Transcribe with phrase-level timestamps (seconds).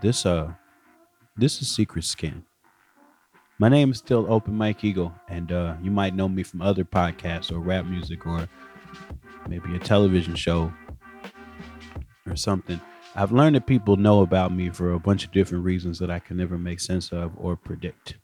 [0.00, 0.52] this uh
[1.36, 2.44] this is Secret Skin.
[3.58, 6.84] My name is still Open Mike Eagle, and uh you might know me from other
[6.84, 8.48] podcasts or rap music or
[9.48, 10.72] maybe a television show
[12.26, 12.80] or something.
[13.16, 16.18] I've learned that people know about me for a bunch of different reasons that I
[16.18, 18.16] can never make sense of or predict.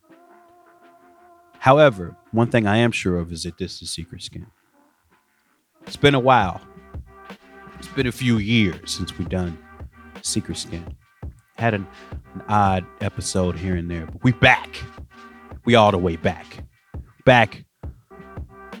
[1.59, 4.45] However, one thing I am sure of is that this is Secret Skin.
[5.87, 6.61] It's been a while.
[7.79, 9.57] It's been a few years since we've done
[10.21, 10.95] Secret Skin.
[11.55, 11.87] Had an,
[12.33, 14.81] an odd episode here and there, but we back.
[15.63, 16.65] We all the way back.
[17.25, 17.63] Back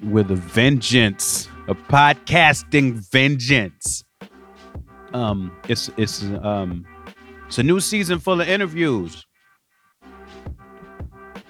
[0.03, 4.03] with a vengeance, a podcasting vengeance.
[5.13, 6.85] Um, it's it's um
[7.47, 9.25] it's a new season full of interviews.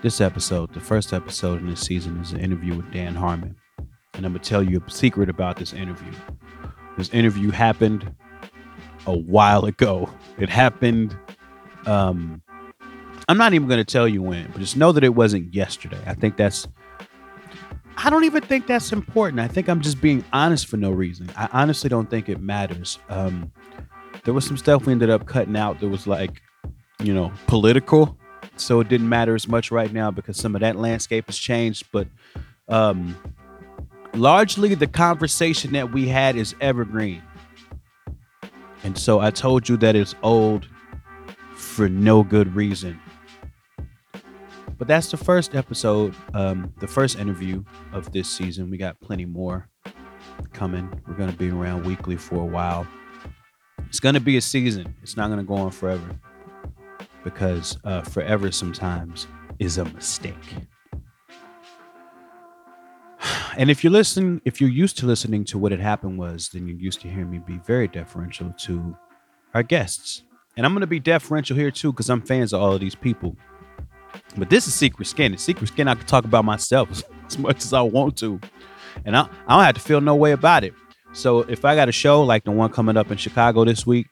[0.03, 3.55] This episode, the first episode in this season, is an interview with Dan Harmon.
[4.13, 6.11] And I'm gonna tell you a secret about this interview.
[6.97, 8.13] This interview happened
[9.05, 10.09] a while ago.
[10.37, 11.15] It happened.
[11.85, 12.41] Um,
[13.27, 15.99] I'm not even gonna tell you when, but just know that it wasn't yesterday.
[16.05, 16.67] I think that's.
[17.97, 19.39] I don't even think that's important.
[19.39, 21.31] I think I'm just being honest for no reason.
[21.37, 22.99] I honestly don't think it matters.
[23.09, 23.51] Um,
[24.25, 26.41] there was some stuff we ended up cutting out that was like,
[27.01, 28.17] you know, political.
[28.57, 31.85] So it didn't matter as much right now because some of that landscape has changed.
[31.91, 32.07] But
[32.67, 33.15] um,
[34.13, 37.21] largely the conversation that we had is evergreen.
[38.85, 40.67] And so I told you that it's old
[41.55, 42.99] for no good reason.
[44.77, 47.63] But that's the first episode, um, the first interview
[47.93, 48.69] of this season.
[48.69, 49.67] We got plenty more
[50.53, 51.01] coming.
[51.07, 52.85] We're going to be around weekly for a while.
[53.87, 56.19] It's going to be a season, it's not going to go on forever
[57.23, 59.25] because uh, forever sometimes
[59.57, 60.35] is a mistake.
[63.57, 66.67] And if you're listening, if you're used to listening to what had happened was, then
[66.67, 68.95] you're used to hearing me be very deferential to
[69.53, 70.23] our guests.
[70.57, 72.95] And I'm going to be deferential here too because I'm fans of all of these
[72.95, 73.35] people.
[74.37, 75.31] But this is Secret Skin.
[75.31, 78.39] And Secret Skin, I can talk about myself as much as I want to.
[79.05, 80.73] And I, I don't have to feel no way about it.
[81.13, 84.07] So if I got a show like the one coming up in Chicago this week,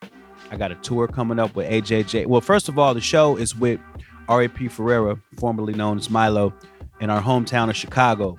[0.51, 2.27] I got a tour coming up with AJJ.
[2.27, 3.79] Well, first of all, the show is with
[4.27, 4.69] R.A.P.
[4.69, 6.53] Ferreira, formerly known as Milo,
[7.01, 8.37] in our hometown of Chicago.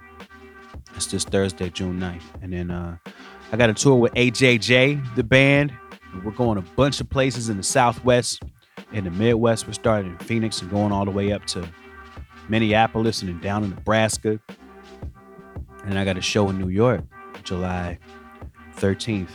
[0.96, 2.22] It's this Thursday, June 9th.
[2.42, 2.96] And then uh,
[3.52, 5.72] I got a tour with AJJ, the band.
[6.24, 8.42] We're going a bunch of places in the Southwest,
[8.92, 9.66] in the Midwest.
[9.66, 11.68] We're starting in Phoenix and going all the way up to
[12.48, 14.40] Minneapolis and then down in Nebraska.
[15.84, 17.02] And I got a show in New York,
[17.42, 17.98] July
[18.76, 19.30] 13th.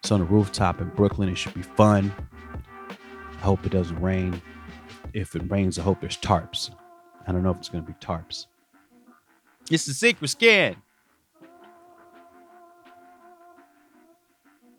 [0.00, 1.28] It's on a rooftop in Brooklyn.
[1.28, 2.12] It should be fun.
[2.88, 4.40] I hope it doesn't rain.
[5.12, 6.70] If it rains, I hope there's tarps.
[7.26, 8.46] I don't know if it's going to be tarps.
[9.70, 10.76] It's the secret skin.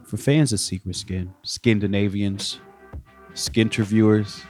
[0.03, 2.57] For fans of Secret Skin, Skindinavians,
[3.33, 4.43] Skinterviewers,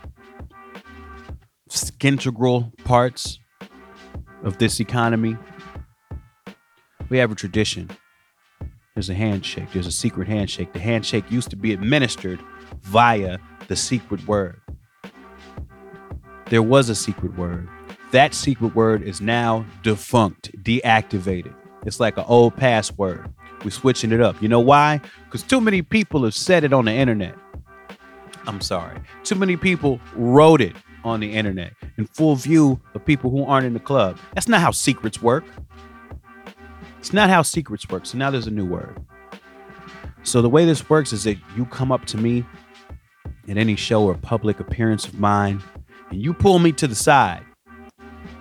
[1.69, 3.39] Skintegral parts
[4.41, 5.35] of this economy,
[7.09, 7.89] we have a tradition.
[8.93, 9.73] There's a handshake.
[9.73, 10.71] There's a secret handshake.
[10.71, 12.39] The handshake used to be administered
[12.83, 14.61] via the secret word.
[16.45, 17.67] There was a secret word.
[18.11, 21.53] That secret word is now defunct, deactivated.
[21.85, 23.31] It's like an old password.
[23.63, 24.41] We're switching it up.
[24.41, 24.99] You know why?
[25.25, 27.35] Because too many people have said it on the internet.
[28.47, 28.99] I'm sorry.
[29.23, 33.67] Too many people wrote it on the internet in full view of people who aren't
[33.67, 34.17] in the club.
[34.33, 35.45] That's not how secrets work.
[36.97, 38.07] It's not how secrets work.
[38.07, 38.97] So now there's a new word.
[40.23, 42.43] So the way this works is that you come up to me
[43.47, 45.61] in any show or public appearance of mine
[46.09, 47.45] and you pull me to the side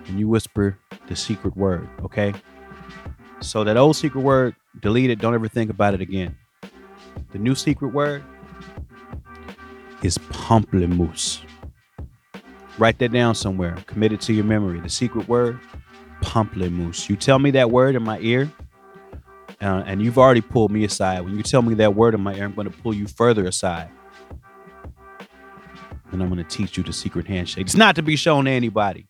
[0.09, 2.35] and you whisper the secret word, okay?
[3.41, 5.21] So that old secret word, delete it.
[5.21, 6.37] Don't ever think about it again.
[7.33, 8.25] The new secret word
[10.03, 11.41] is pamplemousse.
[12.79, 13.77] Write that down somewhere.
[13.87, 14.81] Commit it to your memory.
[14.81, 15.59] The secret word,
[16.23, 17.09] pamplemousse.
[17.09, 18.51] You tell me that word in my ear,
[19.61, 21.21] uh, and you've already pulled me aside.
[21.25, 23.47] When you tell me that word in my ear, I'm going to pull you further
[23.47, 23.91] aside.
[26.11, 27.67] And I'm going to teach you the secret handshake.
[27.67, 29.09] It's not to be shown to anybody.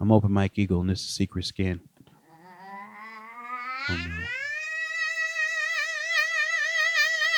[0.00, 1.80] I'm Open Mike Eagle, and this is Secret Skin.
[3.88, 4.24] Oh, no.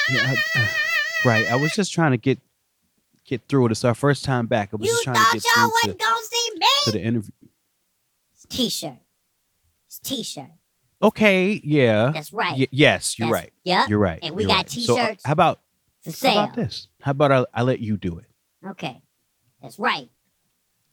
[0.09, 0.67] Yeah, I, uh,
[1.25, 1.51] right.
[1.51, 2.39] I was just trying to get
[3.25, 3.73] get through it.
[3.73, 4.71] It's our first time back.
[4.73, 6.51] I was You just trying to thought get y'all through to, gonna see
[6.85, 7.33] to the interview.
[8.33, 8.99] It's t-shirt.
[9.89, 10.51] It's t-shirt.
[11.03, 12.13] Okay, yeah.
[12.15, 12.57] That's right.
[12.57, 13.53] Y- yes, you're That's- right.
[13.65, 13.87] Yeah.
[13.89, 14.21] You're right.
[14.23, 14.71] And we got right.
[14.71, 15.61] So, uh, t-shirts how about
[16.05, 16.45] for how sale.
[16.45, 16.87] about this?
[17.03, 18.27] How about I, I let you do it?
[18.65, 19.03] Okay.
[19.61, 20.09] That's right.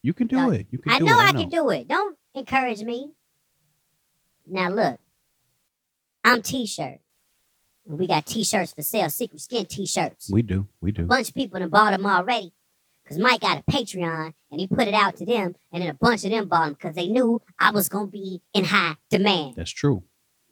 [0.04, 0.68] You can do it.
[0.70, 1.24] You can I do know it.
[1.24, 1.40] I I know.
[1.40, 1.88] can do it.
[1.88, 3.14] Don't encourage me.
[4.46, 5.00] Now look.
[6.26, 7.00] I'm t-shirt.
[7.86, 10.30] We got t-shirts for sale, secret skin t-shirts.
[10.32, 10.68] We do.
[10.82, 11.04] We do.
[11.04, 12.54] A bunch of people done bought them already.
[13.08, 15.94] Cause Mike got a Patreon and he put it out to them, and then a
[15.94, 19.56] bunch of them bought them because they knew I was gonna be in high demand.
[19.58, 20.04] That's true.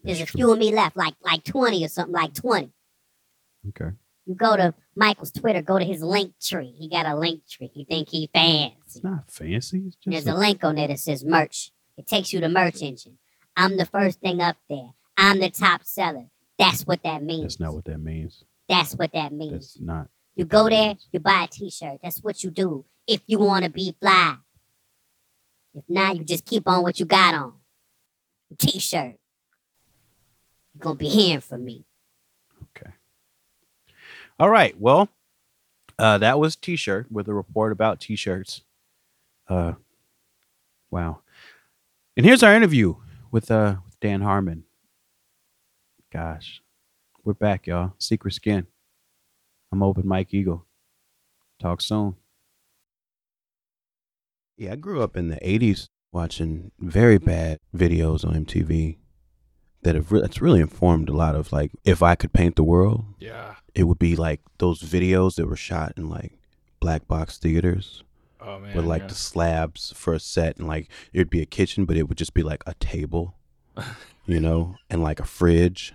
[0.03, 0.37] There's That's a true.
[0.39, 2.73] few of me left, like like 20 or something, like 20.
[3.69, 3.91] Okay.
[4.31, 6.73] You go to Michael's Twitter, go to his Linktree.
[6.77, 7.69] He got a Linktree.
[7.73, 8.77] You think he fancy.
[8.85, 9.83] It's not fancy.
[9.87, 11.73] It's There's a a- link on there that says merch.
[11.97, 13.17] It takes you to merch engine.
[13.57, 14.91] I'm the first thing up there.
[15.17, 16.27] I'm the top seller.
[16.57, 17.41] That's what that means.
[17.43, 18.45] that's not what that means.
[18.69, 19.51] That's what that means.
[19.51, 20.07] That's not.
[20.35, 21.99] you go there, you buy a t-shirt.
[22.01, 24.37] That's what you do if you want to be fly.
[25.73, 27.53] If not, you just keep on what you got on.
[28.57, 29.15] T-shirt.
[30.73, 31.83] You're going to be hearing from me.
[34.41, 34.45] Okay.
[34.45, 34.79] All right.
[34.79, 35.09] Well,
[35.99, 38.61] uh, that was T-shirt with a report about T-shirts.
[39.47, 39.73] Uh,
[40.89, 41.19] wow.
[42.17, 42.95] And here's our interview
[43.31, 44.63] with uh with Dan Harmon.
[46.11, 46.61] Gosh,
[47.23, 47.93] we're back, y'all.
[47.99, 48.67] Secret Skin.
[49.71, 50.65] I'm open Mike Eagle.
[51.59, 52.15] Talk soon.
[54.57, 58.97] Yeah, I grew up in the '80s watching very bad videos on MTV
[59.83, 62.63] that have re- that's really informed a lot of like if I could paint the
[62.63, 63.55] world, Yeah.
[63.75, 66.33] It would be like those videos that were shot in like
[66.79, 68.03] black box theaters
[68.43, 68.75] Oh man.
[68.75, 69.07] with like yeah.
[69.09, 72.33] the slabs for a set and like it'd be a kitchen but it would just
[72.33, 73.35] be like a table
[74.25, 75.93] you know and like a fridge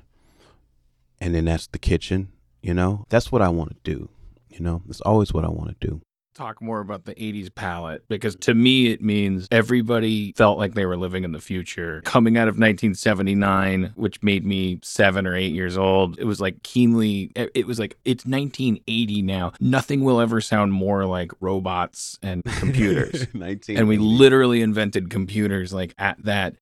[1.21, 2.29] and then that's the kitchen
[2.63, 4.09] you know that's what i want to do
[4.49, 6.01] you know that's always what i want to do
[6.37, 10.85] talk more about the 80s palette because to me it means everybody felt like they
[10.85, 12.03] were living in the future.
[12.05, 16.63] Coming out of 1979 which made me 7 or 8 years old it was like
[16.63, 19.53] keenly it was like it's 1980 now.
[19.61, 23.27] Nothing will ever sound more like robots and computers.
[23.33, 26.57] 19 and we literally invented computers like at that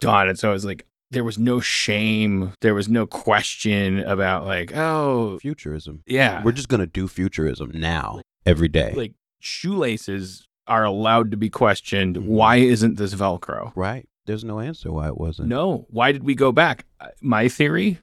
[0.00, 0.28] dawn.
[0.28, 2.52] And so I was like there was no shame.
[2.60, 6.02] There was no question about like oh futurism.
[6.06, 6.42] Yeah.
[6.44, 12.16] We're just gonna do futurism now every day like shoelaces are allowed to be questioned.
[12.16, 12.24] Mhm.
[12.26, 13.72] Why isn't this Velcro?
[13.76, 15.86] right there's no answer why it wasn't No.
[15.88, 16.84] Why did we go back?
[17.22, 17.98] My theory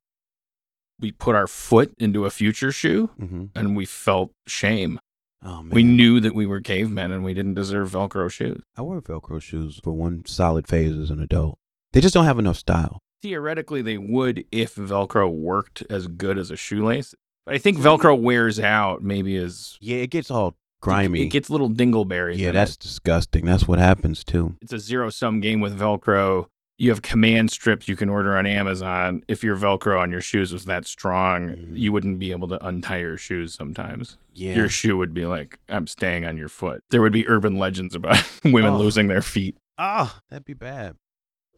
[1.00, 3.46] we put our foot into a future shoe mm-hmm.
[3.54, 5.00] and we felt shame.
[5.44, 8.62] oh man We knew that we were cavemen and we didn't deserve Velcro shoes.
[8.78, 11.58] i wore velcro shoes for one solid phase as an adult
[11.94, 16.52] they just don't have enough style Theoretically, they would if Velcro worked as good as
[16.52, 17.16] a shoelace.
[17.46, 21.50] But I think Velcro wears out maybe as yeah it gets all grimy It gets
[21.50, 22.38] little dingleberries.
[22.38, 22.80] Yeah, in that's it.
[22.80, 23.46] disgusting.
[23.46, 24.56] That's what happens too.
[24.62, 26.48] it's a zero sum game with Velcro.
[26.78, 29.24] You have command strips you can order on Amazon.
[29.30, 31.78] If your Velcro on your shoes was that strong, Mhm.
[31.80, 34.18] you wouldn't be able to untie your shoes sometimes.
[34.34, 34.56] Yeah.
[34.56, 36.84] Your shoe would be like, I'm staying on your foot.
[36.90, 38.78] There would be urban legends about women Oh.
[38.78, 39.56] losing their feet.
[39.78, 40.96] ah, that'd be bad.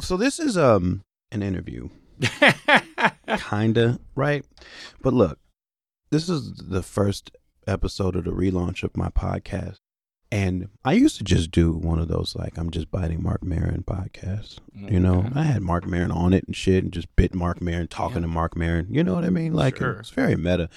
[0.01, 1.01] So this is um
[1.31, 1.89] an interview,
[3.49, 4.45] kinda right?
[5.01, 5.39] But look,
[6.09, 7.31] this is the first
[7.67, 9.77] episode of the relaunch of my podcast,
[10.31, 13.83] and I used to just do one of those like I'm just biting Marc Maron
[13.83, 14.57] podcasts.
[14.77, 17.61] Mm, you know, I had Marc Maron on it and shit, and just bit Marc
[17.61, 18.21] Maron, talking Yeah.
[18.23, 18.87] to Marc Maron.
[18.89, 19.53] You know what I mean?
[19.53, 19.99] Like Sure.
[19.99, 20.69] it's very meta.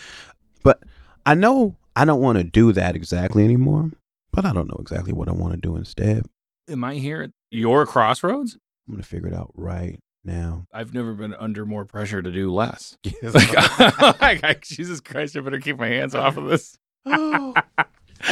[0.62, 0.82] But
[1.26, 3.90] I know I don't want to do that exactly anymore.
[4.32, 6.24] But I don't know exactly what I want to do instead.
[6.68, 8.56] Am I here at your crossroads?
[8.86, 10.66] I'm gonna figure it out right now.
[10.72, 12.96] I've never been under more pressure to do less.
[13.22, 16.78] Like, like, Jesus Christ, I better keep my hands off of this.
[17.06, 17.54] Oh.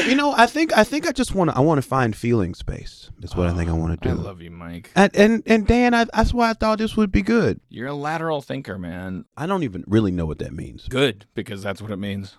[0.05, 2.55] you know, I think I think I just want to I want to find feeling
[2.55, 3.11] space.
[3.19, 4.15] That's what I think I ah, want to do.
[4.15, 4.91] I love you, Mike.
[4.95, 7.61] and and and Dan, I, that's why I thought this would be good.
[7.69, 9.25] You're a lateral thinker, man.
[9.37, 10.87] I don't even really know what that means.
[10.89, 12.37] Good, because that's what it means.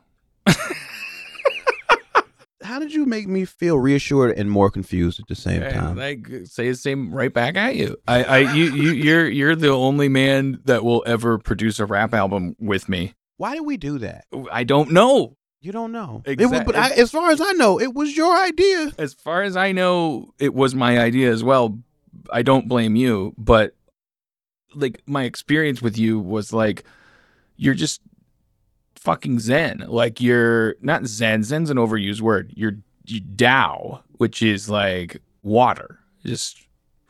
[2.62, 5.98] How did you make me feel reassured and more confused at the same Hey, time?
[6.00, 7.96] I g- say the same right back at you.
[8.08, 12.14] I, I, you, you, you're, you're the only man that will ever produce a rap
[12.14, 13.14] album with me.
[13.38, 14.26] Why did we do that?
[14.52, 15.38] I don't know.
[15.62, 16.22] You don't know.
[16.26, 18.92] It was, but I, as far as I know, it was your idea.
[18.98, 21.80] As far as I know, it was my idea as well.
[22.32, 23.76] I don't blame you, but
[24.74, 26.84] like my experience with you was like
[27.58, 28.02] you're just
[29.02, 29.86] fucking zen.
[29.88, 31.44] Like you're not zen.
[31.44, 32.54] Zen's an overused word.
[32.56, 36.66] You're you Tao, which is like water, just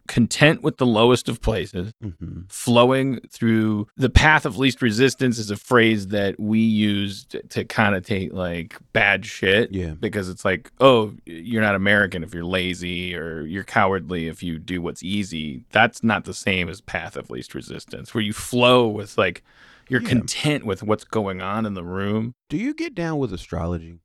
[0.07, 1.91] content with the lowest of places.
[2.03, 2.41] Mm-hmm.
[2.49, 7.63] flowing through the path of least resistance is a phrase that we use to, to
[7.63, 9.91] connotate like bad shit Yeah.
[9.91, 14.57] because it's like oh you're not american if you're lazy or you're cowardly if you
[14.57, 18.87] do what's easy that's not the same as path of least resistance where you flow
[18.87, 19.43] with like
[19.89, 20.09] you're Yeah.
[20.09, 23.99] content with what's going on in the room Do you get down with astrology?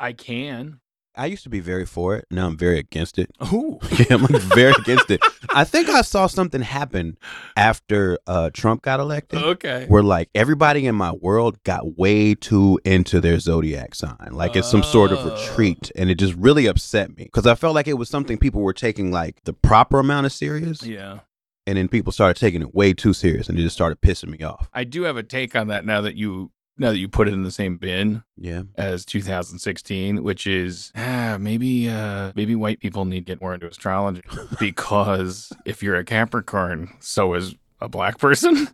[0.00, 0.80] i can
[1.16, 2.24] I used to be very for it.
[2.28, 3.30] Now I'm very against it.
[3.52, 3.78] Ooh.
[4.00, 5.22] Yeah, I'm like very against it.
[5.54, 7.16] I think I saw something happen
[7.56, 9.40] after uh, Trump got elected.
[9.40, 9.86] Okay.
[9.86, 14.68] Where like everybody in my world got way too into their zodiac sign, like it's
[14.68, 15.30] some sort of Oh.
[15.36, 18.60] retreat, and it just really upset me because I felt like it was something people
[18.62, 21.20] were taking like the proper amount of serious, Yeah.
[21.66, 24.44] And then people started taking it way too serious, and it just started pissing me
[24.44, 24.68] off.
[24.72, 27.34] I do have a take on that now that you now that you put it
[27.34, 33.04] in the same bin Yeah, as 2016, which is ah, maybe uh, maybe white people
[33.04, 34.22] need to get more into astrology
[34.60, 38.68] because if you're a Capricorn, so is a black person.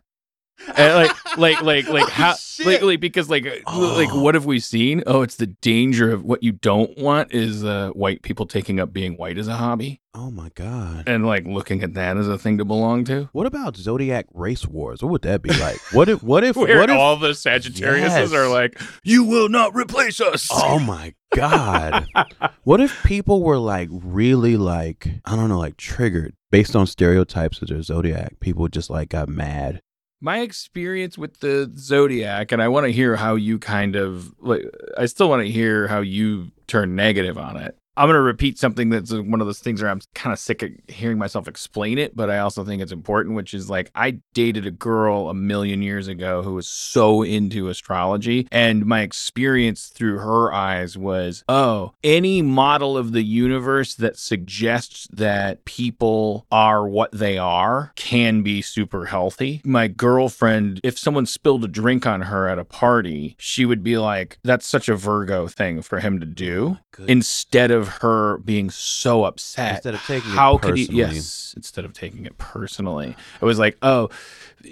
[0.77, 2.67] And like like like like Oh, how shit.
[2.67, 3.51] like, like because like uh,
[3.97, 4.21] like Oh.
[4.23, 5.03] what have we seen?
[5.07, 8.93] Oh, it's the danger of what you don't want is uh, white people taking up
[8.93, 11.05] being white as a hobby Oh my god.
[11.09, 13.29] and like looking at that as a thing to belong to.
[13.33, 15.03] What about zodiac race wars?
[15.03, 15.79] What would that be like?
[15.93, 16.23] What if?
[16.23, 16.57] What if?
[16.57, 16.97] Where what if?
[16.97, 18.33] all the Sagittariuses Yes.
[18.33, 20.49] are like, you will not replace us.
[20.53, 22.07] Oh my god.
[22.65, 27.63] what if people were like really like I don't know like triggered based on stereotypes
[27.63, 28.41] of their zodiac?
[28.41, 29.81] People just like got mad.
[30.21, 34.63] My experience with the zodiac and i want to hear how you kind of like
[34.99, 38.59] i still want to hear how you turn negative on it i'm going to repeat
[38.59, 41.99] something that's one of those things where i'm kind of sick of hearing myself explain
[41.99, 45.35] it but i also think it's important which is like i dated a girl a
[45.35, 51.45] million years ago who was so into astrology and my experience through her eyes was
[51.49, 58.43] oh any model of the universe that suggests that people are what they are can
[58.43, 63.37] be super healthy my girlfriend if someone spilled a drink on her at a party
[63.39, 67.09] she would be like that's such a virgo thing for him to do oh Good.
[67.11, 69.77] instead of her being so upset.
[69.77, 73.17] Instead of taking it how could he yes instead of taking it personally.
[73.41, 74.11] It was like oh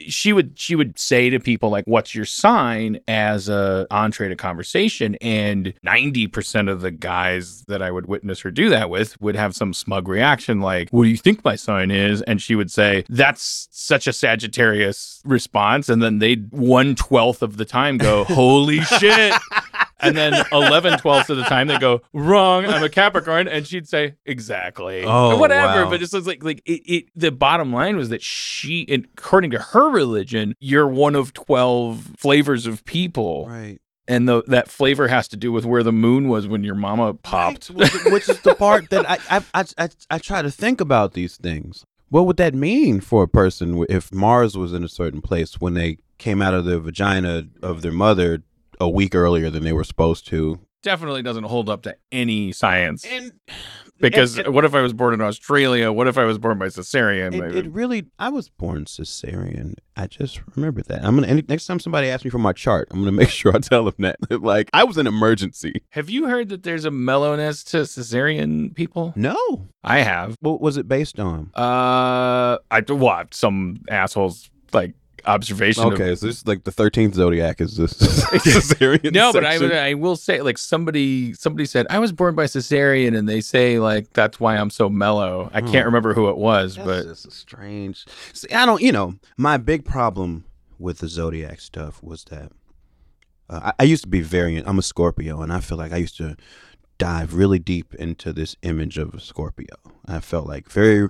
[0.07, 3.01] she would she would say to people like what's your sign?
[3.09, 8.51] as a entree to conversation and 90% of the guys that i would witness her
[8.51, 11.91] do that with would have some smug reaction like what do you think my sign
[11.91, 12.23] is?
[12.23, 15.89] And she would say that's such a sagittarius response.
[15.89, 19.35] And then they'd one twelfth of the time go holy shit
[20.01, 23.89] and then 11 twelfths of the time they go wrong i'm a capricorn and she'd
[23.89, 25.91] say exactly Oh, whatever wow.
[25.91, 28.87] but it's just like like it, it the bottom line was that she
[29.17, 33.79] according to her religion you're one of 12 flavors of people right.
[34.07, 37.15] and the, that flavor has to do with where the moon was when your mama
[37.15, 40.51] popped Right, which, which is the part that I, I I I I try to
[40.51, 41.85] think about these things.
[42.11, 45.75] What would that mean for a person if Mars was in a certain place when
[45.75, 48.43] they came out of the vagina of their mother
[48.81, 50.61] a week earlier than they were supposed to?
[50.81, 53.33] definitely doesn't hold up to any science And
[54.01, 56.67] because it- what if i was born in australia what if i was born by
[56.67, 58.07] cesarean It, it really.
[58.17, 59.75] I was born cesarean.
[59.97, 61.05] I just remember that.
[61.05, 61.43] I'm gonna.
[61.49, 63.95] Next time somebody asks me for my chart, I'm gonna make sure I tell them
[63.99, 64.19] that.
[64.43, 65.83] like I was an emergency.
[65.91, 69.67] have you heard that there's a mellowness to cesarean people No.
[69.83, 71.51] i have What was it based on?
[71.57, 74.95] Uh, I what some assholes like
[75.27, 75.85] observation.
[75.85, 79.13] of- Okay, so this is like the thirteenth zodiac is this cesarean.
[79.13, 79.69] no, but I section?
[79.69, 83.41] would I will say like somebody somebody said I was born by cesarean, and they
[83.41, 85.51] say like that's why I'm so mellow.
[85.53, 85.69] I Hmm.
[85.73, 88.05] can't remember who it was, That's but just a strange.
[88.33, 88.81] See, I don't.
[88.83, 90.45] You know, my big problem
[90.79, 92.53] with the zodiac stuff was that
[93.51, 94.57] uh, I, I used to be very.
[94.59, 96.37] I'm a Scorpio, and I feel like I used to
[96.99, 99.67] dive really deep into this image of a Scorpio.
[100.07, 101.09] I felt like very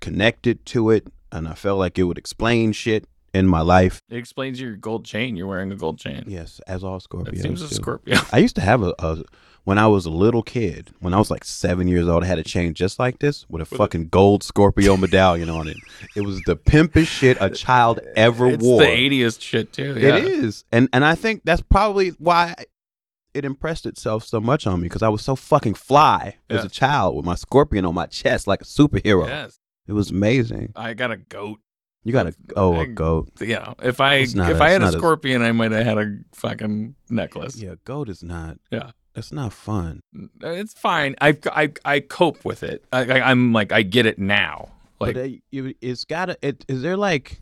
[0.00, 4.00] connected to it, and I felt like it would explain shit in my life.
[4.08, 5.36] it explains your gold chain.
[5.36, 6.24] You're wearing a gold chain.
[6.26, 7.68] Yes, as all Scorpios seems a.
[7.68, 8.18] Scorpio.
[8.32, 9.22] I used to have a, a
[9.64, 12.38] when I was a little kid, when I was like seven years old, I had
[12.38, 15.76] a chain just like this with a fucking gold Scorpio medallion on it.
[16.14, 18.82] It was the pimpest shit a child ever It's wore.
[18.82, 19.96] It's the 80s shit too.
[19.98, 20.16] Yeah.
[20.16, 22.54] It is, and and I think that's probably why
[23.32, 26.68] it impressed itself so much on me because I was so fucking fly as a
[26.68, 29.26] child with my scorpion on my chest like a superhero.
[29.26, 30.72] Yes, It was amazing.
[30.76, 31.58] I got a goat.
[32.04, 33.30] You got a oh a goat.
[33.40, 35.98] You know, if I not if a- I had a scorpion, I might have had
[35.98, 37.56] a fucking necklace.
[37.56, 38.58] Yeah, goat is not.
[38.70, 38.90] Yeah.
[39.16, 40.00] It's not fun.
[40.42, 41.14] It's fine.
[41.20, 42.84] I I I cope with it.
[42.92, 44.70] I, I, I'm like I get it now.
[45.00, 46.36] Like but uh, it's gotta.
[46.42, 47.40] It is there like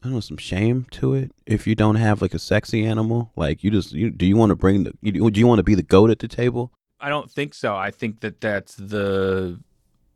[0.00, 3.32] I don't know some shame to it if you don't have like a sexy animal.
[3.34, 5.64] Like you just you do you want to bring the you, do you want to
[5.64, 6.72] be the goat at the table?
[7.00, 7.76] I don't think so.
[7.76, 9.60] I think that that's the.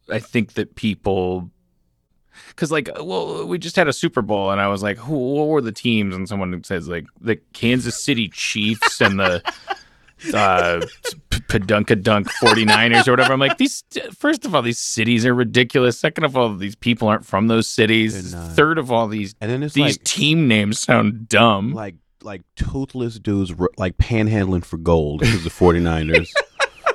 [0.09, 1.51] I think that people.
[2.49, 5.15] Because like, well, we just had a Super Bowl, and I was like, "Who?
[5.17, 9.43] What were the teams?" And someone says like the Kansas City Chiefs and the
[10.35, 10.81] uh,
[11.31, 13.33] P- Padunkadunk 49ers or whatever.
[13.33, 13.85] I'm like, these.
[14.17, 15.99] First of all, these cities are ridiculous.
[15.99, 18.35] Second of all, these people aren't from those cities.
[18.35, 21.73] Third of all, these And then it's these like team names sound dumb.
[21.73, 26.29] like like toothless dudes like panhandling for gold because the 49ers.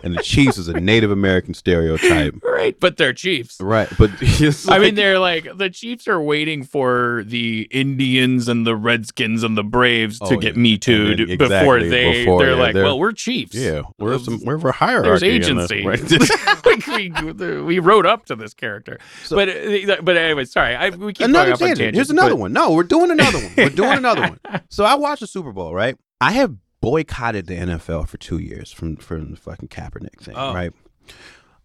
[0.03, 2.35] And the Chiefs is a Native American stereotype.
[2.43, 3.57] Right, but they're Chiefs.
[3.61, 8.65] Right, but it's I mean, they're like the Chiefs are waiting for the Indians and
[8.65, 10.61] the Redskins and the Braves to Oh, get yeah.
[10.61, 13.53] me too'd And then- before they before, they're yeah, like, they're- well, we're Chiefs.
[13.55, 15.29] yeah, we're some we're for hierarchy.
[15.39, 15.85] There's in this, agency.
[15.85, 16.65] right?
[16.65, 18.97] like we we wrote up to this character.
[19.29, 20.75] but uh, but anyway, sorry.
[20.75, 21.95] I, we keep another going tangent.
[21.95, 22.53] Here's another but- one.
[22.53, 23.53] No, we're doing another one.
[23.57, 24.39] We're doing another one.
[24.69, 25.95] So I watched the Super Bowl, right?
[26.19, 26.55] I have
[26.91, 30.53] boycotted the NFL for two years from from the fucking Kaepernick thing, Oh.
[30.53, 30.71] right?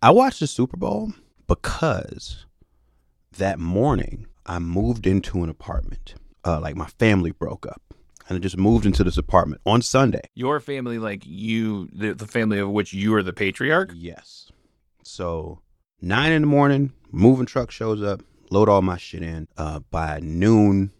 [0.02, 1.12] I watched the Super Bowl
[1.46, 2.44] because
[3.38, 6.14] that morning I moved into an apartment.
[6.44, 7.80] Uh, like my family broke up,
[8.28, 10.22] and I just moved into this apartment on Sunday.
[10.34, 13.92] Your family, like you, the, the family of which you are the patriarch.
[13.94, 14.50] Yes.
[15.04, 15.60] So
[16.00, 19.46] nine in the morning, moving truck shows up, load all my shit in.
[19.56, 20.90] Uh, by noon,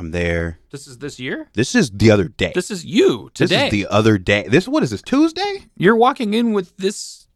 [0.00, 0.58] I'm there.
[0.70, 1.50] This is this year.
[1.52, 2.52] This is the other day.
[2.54, 3.66] This is you This today.
[3.66, 4.46] is the other day.
[4.48, 5.66] This what is this Tuesday?
[5.76, 7.26] You're walking in with this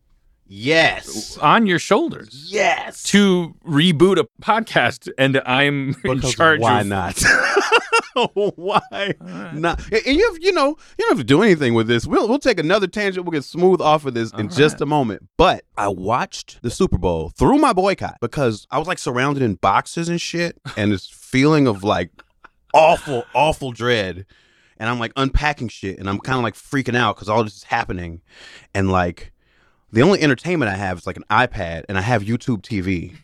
[0.46, 1.36] Yes.
[1.38, 3.02] on your shoulders Yes.
[3.04, 6.60] to reboot a podcast, and I'm in Because charge.
[6.60, 7.22] why of, not?
[8.34, 9.80] why not?
[9.92, 12.06] And you have, you know, you don't have to do anything with this.
[12.06, 13.26] We'll we'll take another tangent.
[13.26, 15.28] We'll get smooth off of this in just a moment.
[15.36, 19.56] But I watched the Super Bowl through my boycott because I was like surrounded in
[19.56, 22.10] boxes and shit, and this feeling of like
[22.74, 24.26] awful, awful dread.
[24.76, 27.56] And I'm like unpacking shit, and I'm kind of like freaking out because all this
[27.56, 28.20] is happening,
[28.74, 29.32] and like
[29.92, 33.14] the only entertainment I have is like an iPad, and I have YouTube TV.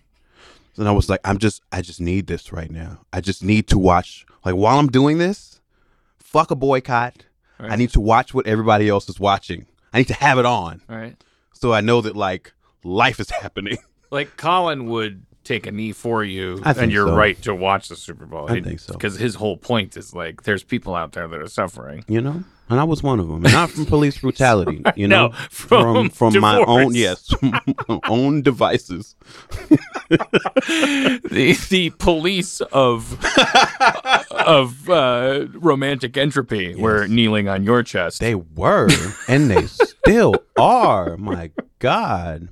[0.77, 3.01] And I was like, I'm just, I just need this right now.
[3.13, 4.25] I just need to watch.
[4.45, 5.61] Like while I'm doing this,
[6.19, 7.27] fuck a boycott.
[7.59, 9.67] I need to watch what everybody else is watching.
[9.93, 11.23] I need to have it on All right.
[11.53, 12.55] so I know that like
[12.85, 13.77] life is happening.
[14.11, 17.17] Like Colin would take a knee for you, and you're so.
[17.17, 18.51] right to watch the Super Bowl.
[18.51, 18.93] I think so.
[18.93, 22.05] because his whole point is like, there's people out there that are suffering.
[22.09, 24.83] You know, and I was one of them, and not from police brutality.
[24.95, 27.33] You know, No, from from, my own yes,
[28.09, 29.17] own devices.
[30.09, 33.19] the the police of
[34.31, 38.21] of uh, romantic entropy were kneeling on your chest.
[38.21, 38.89] They were,
[39.27, 41.17] and they still are.
[41.17, 41.51] My
[41.81, 42.49] God,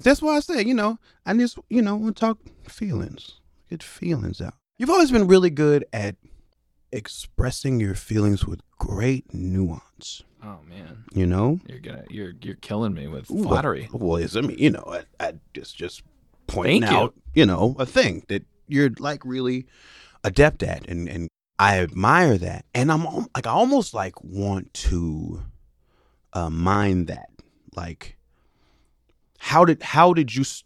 [0.00, 3.82] that's why I say, you know, I just, you know, want to talk feelings, get
[3.82, 4.54] feelings out.
[4.78, 6.16] You've always been really good at
[6.92, 10.22] expressing your feelings with great nuance.
[10.42, 13.88] oh man, You know, you're gonna you're you're killing me with flattery.
[13.92, 16.02] Well, it's, I mean, you know, I, I just just
[16.46, 17.44] pointing Thank out, you.
[17.46, 19.66] know, a thing that you're like really
[20.24, 25.42] adept at, and and I admire that, and I'm like I almost like want to
[26.32, 27.30] uh, mine that,
[27.74, 28.16] like
[29.38, 30.62] how did how did you s-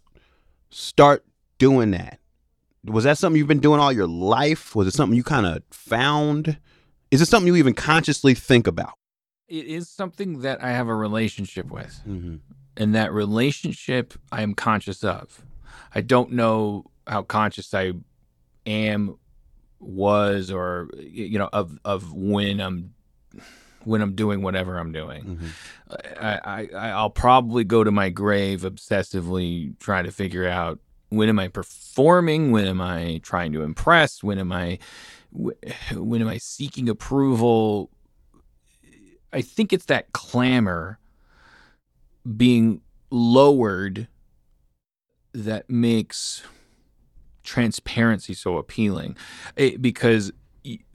[0.69, 1.25] start
[1.57, 2.19] doing that?
[2.85, 4.75] Was that something you've been doing all your life?
[4.75, 6.57] Was it something you kind of found?
[7.11, 8.93] Is it something you even consciously think about?
[9.47, 12.01] It is something that I have a relationship with.
[12.07, 12.35] Mm-hmm.
[12.75, 15.45] and that relationship I am conscious of.
[15.93, 17.93] I don't know how conscious I
[18.65, 19.17] am,
[19.79, 22.92] was, or you know, of of when I'm
[23.85, 25.23] when I'm doing whatever I'm doing.
[25.23, 26.23] Mm-hmm.
[26.25, 31.37] I, I I'll probably go to my grave obsessively trying to figure out when am
[31.39, 34.79] I performing, when am I trying to impress, when am I
[35.31, 37.89] when am I seeking approval.
[39.31, 40.99] I think it's that clamor
[42.37, 44.07] being lowered
[45.33, 46.43] that makes
[47.43, 49.17] transparency so appealing
[49.55, 50.31] It- because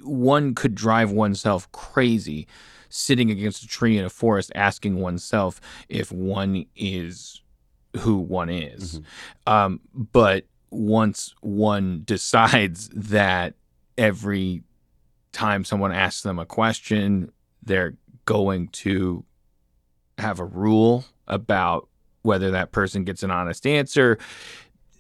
[0.03, 2.47] one could drive oneself crazy
[2.89, 7.43] sitting against a tree in a forest asking oneself if one is
[7.97, 9.01] who one is.
[9.47, 13.55] Um, but once one decides that
[13.97, 14.63] every
[15.33, 19.25] time someone asks them a question they're going to
[20.19, 21.89] have a rule about
[22.23, 24.19] whether that person gets an honest answer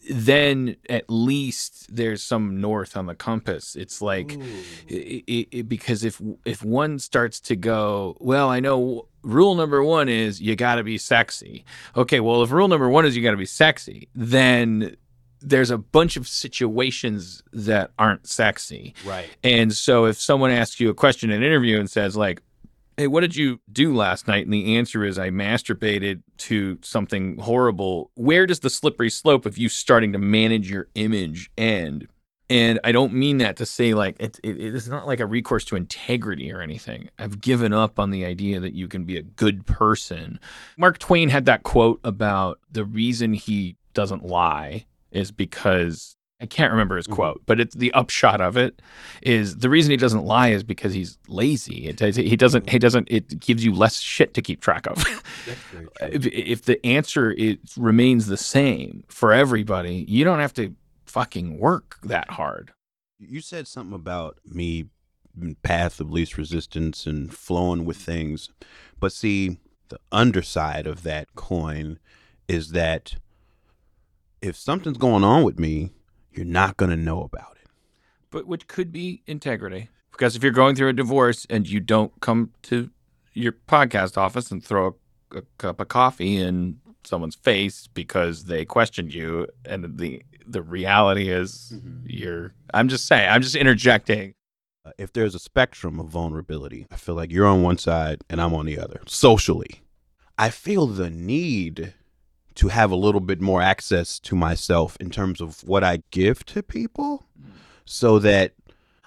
[0.08, 3.76] then at least there's some north on the compass.
[3.76, 4.36] It's like
[4.90, 9.82] i i i because if if one starts to go well i know rule number
[9.82, 11.64] one is you got to be sexy.
[11.96, 14.96] Okay well if rule number one is you got to be sexy then
[15.40, 18.94] there's a bunch of situations that aren't sexy.
[19.04, 19.28] Right.
[19.44, 22.42] and so if someone asks you a question in an interview and says like,
[22.98, 27.38] "Hey, what did you do last night?" and the answer is I masturbated to something
[27.38, 32.08] horrible, where does the slippery slope of you starting to manage your image end?
[32.50, 35.64] And I don't mean that to say like it, it, it's not like a recourse
[35.66, 37.08] to integrity or anything.
[37.18, 40.40] I've given up on the idea that you can be a good person.
[40.76, 46.70] Mark Twain had that quote about the reason he doesn't lie is because I can't
[46.70, 47.14] remember his Mhm.
[47.14, 48.80] quote, but it's the upshot of it
[49.22, 51.86] is the reason he doesn't lie is because he's lazy.
[51.88, 52.70] It, he doesn't.
[52.70, 53.08] He doesn't.
[53.10, 54.98] It gives you less shit to keep track of.
[56.00, 60.74] if, if the answer is, remains the same for everybody, you don't have to
[61.06, 62.72] fucking work that hard.
[63.18, 64.86] You said something about me
[65.62, 68.48] path of least resistance and flowing with things.
[69.00, 71.98] But see, the underside of that coin
[72.46, 73.16] is that
[74.40, 75.90] if something's going on with me,
[76.38, 77.68] you're not going to know about it.
[78.30, 79.88] but which could be integrity.
[80.12, 82.90] Because if you're going through a divorce and you don't come to
[83.34, 84.96] your podcast office and throw
[85.32, 90.62] a, a cup of coffee in someone's face because they questioned you, and the the
[90.62, 91.74] reality is
[92.04, 92.52] you're.
[92.74, 93.28] I'm just saying.
[93.30, 94.34] I'm just interjecting.
[94.84, 98.40] Uh, if there's a spectrum of vulnerability, I feel like you're on one side and
[98.40, 99.00] I'm on the other.
[99.06, 99.82] Socially,
[100.36, 101.94] I feel the need
[102.58, 106.44] to have a little bit more access to myself in terms of what I give
[106.46, 107.24] to people
[107.84, 108.52] so that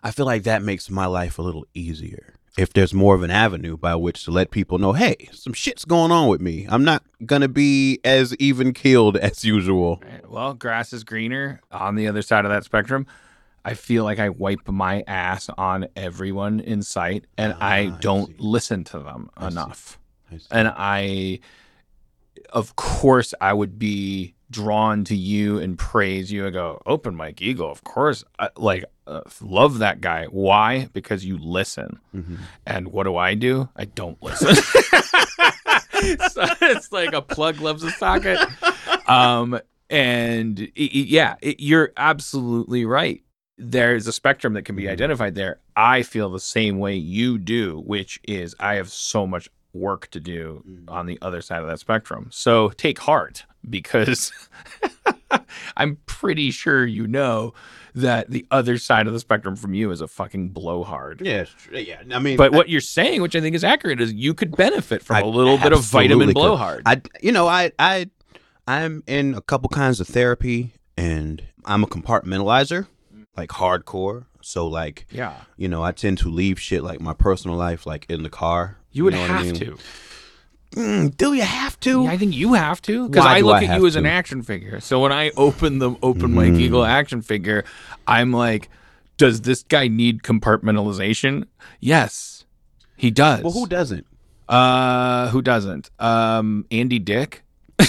[0.03, 2.35] I feel like that makes my life a little easier.
[2.57, 5.85] If there's more of an avenue by which to let people know, hey, some shit's
[5.85, 6.65] going on with me.
[6.69, 10.01] I'm not going to be as even keeled as usual.
[10.27, 13.05] Well, grass is greener on the other side of that spectrum.
[13.63, 17.85] I feel like I wipe my ass on everyone in sight, and Ah, I I
[18.01, 18.35] don't see.
[18.39, 19.51] listen to them I see.
[19.53, 19.99] enough.
[20.31, 20.47] I see.
[20.51, 21.39] and I,
[22.49, 27.41] of course, I would be drawn to you and praise you and go, Open Mike
[27.41, 28.23] Eagle, of course.
[28.37, 30.25] I, like, uh, love that guy.
[30.25, 30.89] Why?
[30.93, 31.99] Because you listen.
[32.15, 32.37] Mhm.
[32.65, 33.69] And what do I do?
[33.75, 34.55] I don't listen.
[36.31, 38.39] so it's like a plug loves a socket.
[39.07, 43.21] Um, and i- i- yeah, it, you're absolutely right.
[43.57, 45.59] There's a spectrum that can be identified there.
[45.75, 50.19] I feel the same way you do, which is I have so much work to
[50.19, 50.89] do mm-hmm.
[50.89, 52.29] on the other side of that spectrum.
[52.31, 54.31] So take heart because
[55.77, 57.53] I'm pretty sure you know
[57.93, 61.21] that the other side of the spectrum from you is a fucking blowhard.
[61.21, 62.01] Yeah, yeah.
[62.11, 64.55] I mean, But I- what you're saying, which I think is accurate, is you could
[64.55, 66.35] benefit from I a little bit of vitamin could.
[66.35, 66.83] blowhard.
[66.85, 68.09] I, you know, I, I,
[68.67, 72.87] I'm in a couple kinds of therapy, and I'm a compartmentalizer,
[73.35, 74.25] like hardcore.
[74.43, 78.05] So, like, yeah, you know, I tend to leave shit like my personal life, like
[78.09, 78.77] in the car.
[78.91, 79.55] You would know what I have mean?
[79.55, 79.77] to.
[80.75, 82.03] Mm, do you have to?
[82.03, 84.41] Yeah, I think you have to because I look I at you as an action
[84.41, 84.79] figure.
[84.79, 86.59] So when I open the open Mike Mm.
[86.61, 87.65] Eagle action figure,
[88.07, 88.69] I'm like,
[89.17, 91.45] does this guy need compartmentalization?
[91.81, 92.45] Yes,
[92.95, 93.43] he does.
[93.43, 94.05] well, who doesn't?
[94.47, 95.89] Uh, who doesn't?
[95.99, 97.43] Um, Andy Dick.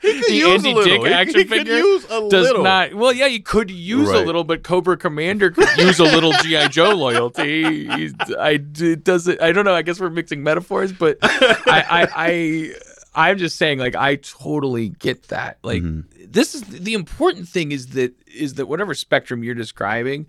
[0.02, 1.82] He could The Andy Dick action he figure
[2.30, 2.94] does not.
[2.94, 6.68] Well, yeah, you could use a little, but Cobra Commander could use a little GI
[6.68, 7.86] Joe loyalty.
[7.88, 9.42] He's, I it doesn't.
[9.42, 9.74] I don't know.
[9.74, 14.88] I guess we're mixing metaphors, but I, I, I, I'm just saying, like, I totally
[14.90, 15.58] get that.
[15.62, 16.04] Like, Mhm.
[16.32, 20.26] this is the important thing is that is that whatever spectrum you're describing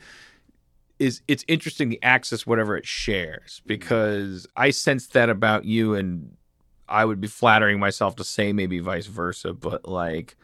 [0.99, 6.35] is it's interesting to access whatever it shares because I sense that about you and
[6.91, 10.35] I would be flattering myself to say maybe vice versa, but like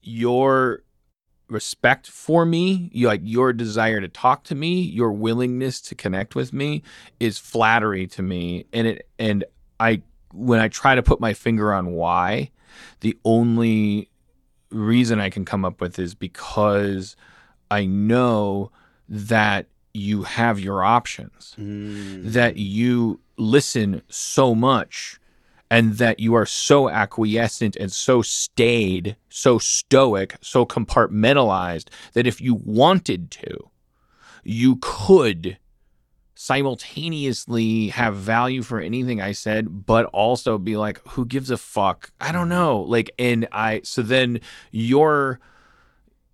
[0.00, 0.84] your
[1.48, 6.34] respect for me, you like your desire to talk to me, your willingness to connect
[6.34, 6.82] with me
[7.20, 8.66] is flattery to me.
[8.72, 9.44] And it and
[9.80, 12.50] I when I try to put my finger on why,
[13.00, 14.08] the only
[14.70, 17.16] reason I can come up with is because
[17.70, 18.70] I know
[19.08, 22.32] that you have your options Mm.
[22.32, 25.18] that you listen so much
[25.70, 32.40] and that you are so acquiescent and so staid, so stoic, so compartmentalized that if
[32.40, 33.70] you wanted to,
[34.44, 35.58] you could
[36.34, 42.10] simultaneously have value for anything I said, but also be like, who gives a fuck?
[42.20, 42.80] I don't know.
[42.80, 45.40] Like, and I, so then your,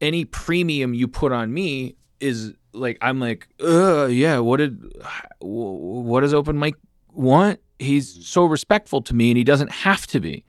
[0.01, 4.93] any premium you put on me is like, I'm like, uh, yeah, what did,
[5.41, 6.77] what does Open Mike
[7.13, 7.61] want?
[7.79, 10.45] He's so respectful to me and he doesn't have to be.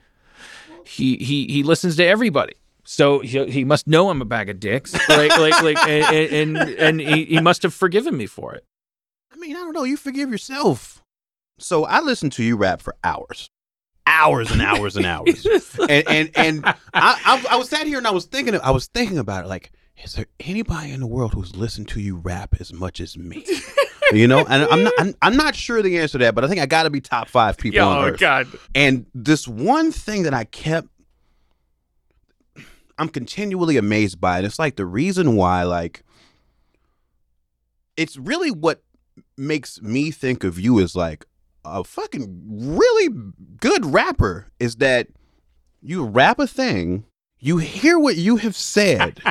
[0.86, 2.54] He, he, he listens to everybody.
[2.84, 6.58] So he, he must know I'm a bag of dicks, like like like, and and,
[6.58, 8.66] and he, he must have forgiven me for it.
[9.32, 9.84] I mean, I don't know.
[9.84, 11.04] You forgive yourself.
[11.60, 13.52] So I listened to you rap for hours,
[14.08, 15.46] hours and hours and hours.
[15.88, 18.88] and and and I, I I was sat here and I was thinking I was
[18.88, 19.72] thinking about it like
[20.04, 23.46] is there anybody in the world who's listened to you rap as much as me?
[24.12, 26.48] you know, and I'm not I'm, I'm not sure the answer to that, but I
[26.48, 28.20] think I got to be top five people on oh earth.
[28.20, 30.88] God, And this one thing that I kept
[32.98, 36.04] I'm continually amazed by, and it's like the reason why like
[37.96, 38.84] it's really what
[39.38, 41.26] makes me think of you as like
[41.66, 43.10] a fucking really
[43.60, 45.08] good rapper is that
[45.82, 47.06] you rap a thing,
[47.40, 49.22] you hear what you have said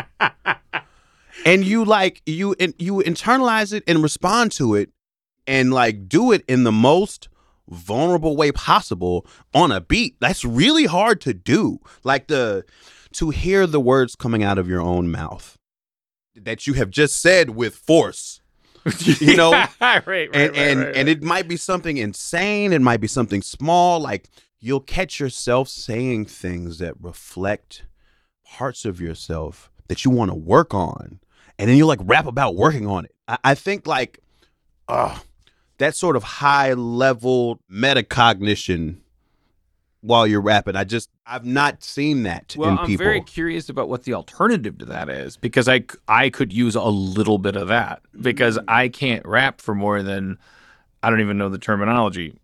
[1.44, 4.90] and you like you and you internalize it and respond to it
[5.47, 7.29] and like do it in the most
[7.68, 10.16] vulnerable way possible on a beat.
[10.21, 11.81] That's really hard to do.
[12.05, 12.64] Like the
[13.12, 15.57] to hear the words coming out of your own mouth
[16.35, 18.40] that you have just said with force
[19.18, 19.51] you know?
[19.81, 22.73] Right, right, and right, and right, and it might be something insane.
[22.73, 24.01] It might be something small.
[24.01, 24.29] Like
[24.61, 27.85] you'll catch yourself saying things that reflect
[28.57, 31.21] parts of yourself that you want to work on
[31.59, 33.15] and then you like rap about working on it.
[33.27, 34.21] I, I think like
[34.89, 35.19] uh
[35.79, 38.97] that sort of high level metacognition
[40.01, 43.05] while you're rapping i just i've not seen that Well, in I'm people.
[43.05, 46.85] very curious about what the alternative to that is because I I could use a
[46.85, 50.39] little bit of that because I can't rap for more than
[51.03, 52.35] I don't even know the terminology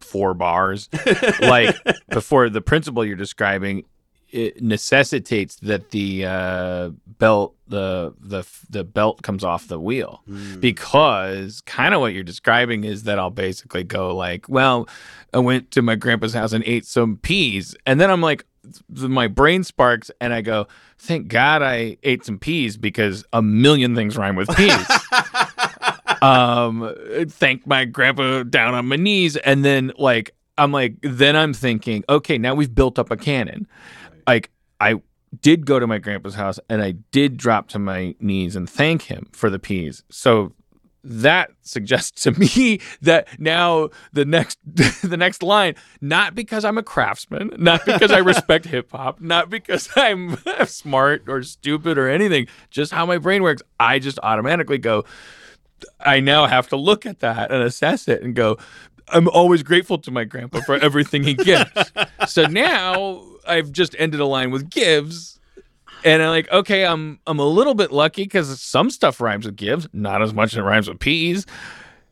[0.00, 0.88] four bars.
[1.40, 1.76] Like
[2.10, 3.84] before the principle you're describing
[4.34, 10.60] it necessitates that the uh, belt the the the belt comes off the wheel Mm.
[10.60, 14.88] because kind of what you're describing is that I'll basically go like, well,
[15.32, 18.44] I went to my grandpa's house and ate some peas, and then I'm like,
[18.90, 20.66] my brain sparks, and I go,
[20.98, 24.86] thank God I ate some peas because a million things rhyme with peas.
[26.22, 26.92] um,
[27.28, 32.04] thank my grandpa down on my knees, and then like I'm like, then I'm thinking,
[32.08, 33.66] okay, now we've built up a canon.
[34.26, 35.00] Like I
[35.40, 39.02] did go to my grandpa's house and I did drop to my knees and thank
[39.02, 40.02] him for the peas.
[40.10, 40.52] So
[41.02, 46.82] that suggests to me that now the next the next line not because I'm a
[46.82, 52.46] craftsman, not because I respect hip hop, not because I'm smart or stupid or anything,
[52.70, 53.62] just how my brain works.
[53.78, 55.04] I just automatically go
[56.00, 58.58] I now have to look at that and assess it and go
[59.08, 61.70] I'm always grateful to my grandpa for everything he gives.
[62.26, 65.34] so now I've just ended a line with gives
[66.04, 69.56] and I'm like, okay, I'm I'm a little bit lucky because some stuff rhymes with
[69.56, 71.46] gives, not as much as it rhymes with peas.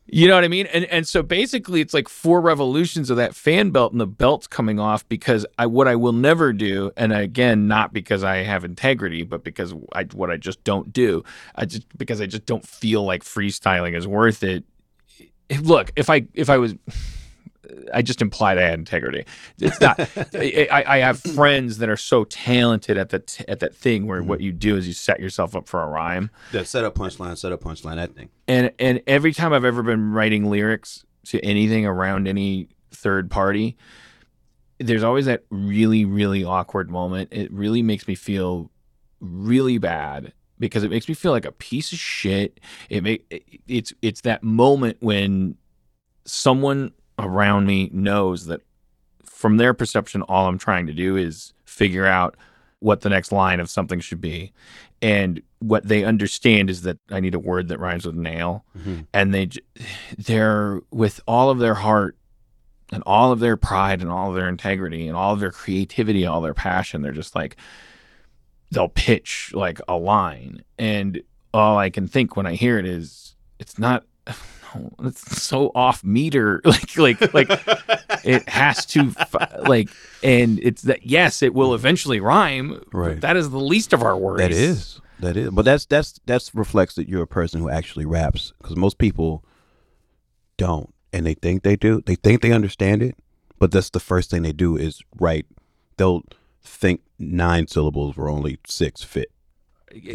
[0.06, 0.66] You know what I mean?
[0.66, 4.46] And and so basically, it's like four revolutions of that fan belt, and the belt's
[4.46, 8.64] coming off because I what I will never do, and again, not because I have
[8.64, 11.22] integrity, but because I what I just don't do.
[11.54, 14.64] I just because I just don't feel like freestyling is worth it.
[15.60, 16.74] Look, if I if I was.
[17.94, 19.24] I just implied I had integrity.
[19.58, 19.98] It's not.
[20.34, 24.20] I, I I have friends that are so talented at the at that thing where
[24.20, 24.28] mm-hmm.
[24.28, 27.38] what you do is you set yourself up for a rhyme that set up punchline
[27.38, 31.40] set up punchline that thing and and every time I've ever been writing lyrics to
[31.40, 33.76] anything around any third party,
[34.78, 37.30] there's always that really really awkward moment.
[37.32, 38.70] It really makes me feel
[39.20, 42.60] really bad because it makes me feel like a piece of shit.
[42.88, 45.56] It make it's it's that moment when
[46.24, 48.60] someone around me knows that
[49.24, 52.36] from their perception all I'm trying to do is figure out
[52.78, 54.52] what the next line of something should be.
[55.00, 59.06] And what they understand is that I need a word that rhymes with nail Mhm.
[59.12, 59.48] and they
[60.18, 62.16] they're with all of their heart
[62.92, 66.26] and all of their pride and all of their integrity and all of their creativity
[66.26, 67.56] all their passion they're just like
[68.72, 71.22] they'll pitch like a line and
[71.54, 74.04] all i can think when i hear it is it's not
[75.04, 77.48] it's so off meter like like like
[78.24, 79.12] it has to
[79.68, 79.88] like
[80.22, 83.20] and it's that yes it will eventually rhyme Right.
[83.20, 85.00] that is the least of our worries That is.
[85.20, 85.50] That is.
[85.50, 89.44] But that's that's that's reflects that you're a person who actually raps because most people
[90.56, 92.02] don't, and they think they do.
[92.04, 93.14] They think they understand it,
[93.60, 95.46] but that's the first thing they do is write.
[95.96, 96.22] They'll
[96.62, 99.30] think nine syllables were only six fit.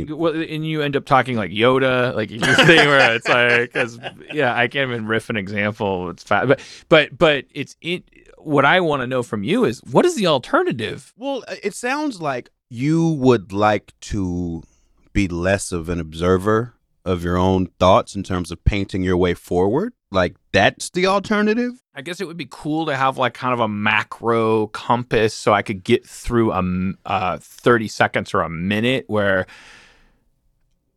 [0.10, 4.00] well, and you end up talking like Yoda, like you thing where it's like, cause
[4.34, 6.10] yeah, I can't even riff an example.
[6.10, 8.04] It's fast, but but but it's it.
[8.38, 11.14] What I want to know from you is what is the alternative?
[11.18, 14.64] Well, uh, it sounds like you would like to
[15.14, 16.74] be less of an observer
[17.06, 19.94] of your own thoughts in terms of painting your way forward.
[20.12, 21.84] Like that's the alternative.
[21.94, 25.54] I guess it would be cool to have like kind of a macro compass so
[25.54, 29.48] I could get through a uh, 30 seconds or a minute where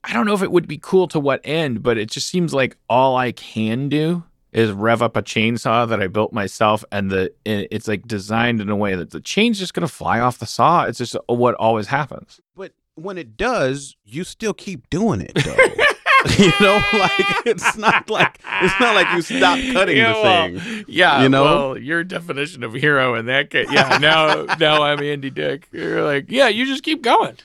[0.04, 2.54] I don't know if it would be cool to what end, but it just seems
[2.54, 7.10] like all I can do is rev up a chainsaw that I built myself and
[7.10, 10.38] the it's like designed in a way that the chain's just going to fly off
[10.38, 10.84] the saw.
[10.84, 12.40] It's just what always happens.
[12.56, 15.84] But when it does, you still keep doing it though.
[16.38, 17.10] you know, like
[17.46, 20.84] it's not like it's not like you stop cutting Yeah, the well, thing.
[20.88, 21.44] Yeah, You know?
[21.44, 23.68] well, your definition of hero in that case.
[23.70, 25.68] Yeah, now now I'm Andy Dick.
[25.72, 27.36] You're like, yeah, you just keep going.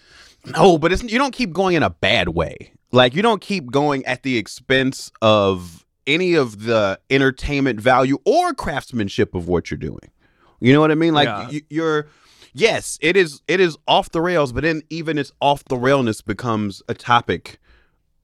[0.46, 2.72] No, but it's you don't keep going in a bad way.
[2.92, 8.54] Like you don't keep going at the expense of any of the entertainment value or
[8.54, 10.12] craftsmanship of what you're doing.
[10.60, 11.14] You know what I mean?
[11.14, 11.50] Like Yeah.
[11.50, 12.08] you, you're
[12.54, 16.22] yes, it is it is off the rails, but then even its off the railness
[16.22, 17.60] becomes a topic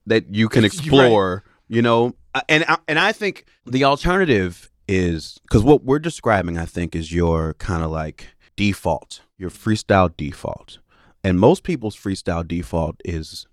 [0.06, 0.78] that you can You're right.
[0.78, 2.14] explore, you know.
[2.34, 6.94] Uh, And I- and I think the alternative is cuz what we're describing I think
[6.96, 10.78] is your kind of like default, your freestyle default.
[11.24, 13.46] And most people's freestyle default is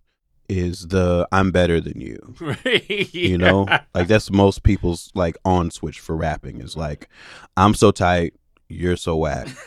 [0.48, 2.34] is the I'm better than you.
[3.14, 3.68] You know?
[3.94, 7.08] Like that's most people's like on switch for rapping is like
[7.56, 8.34] I'm so tight,
[8.68, 9.48] you're so whack.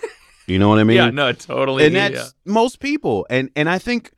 [0.48, 0.96] You know what I mean?
[0.96, 1.86] yeah, no, totally.
[1.86, 2.52] and that's yeah.
[2.52, 4.10] most people and and i think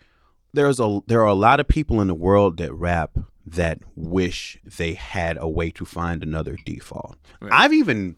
[0.54, 4.58] there's a there are a lot of people in the world that rap that wish
[4.64, 7.52] they had a way to find another default Right.
[7.52, 8.16] i've even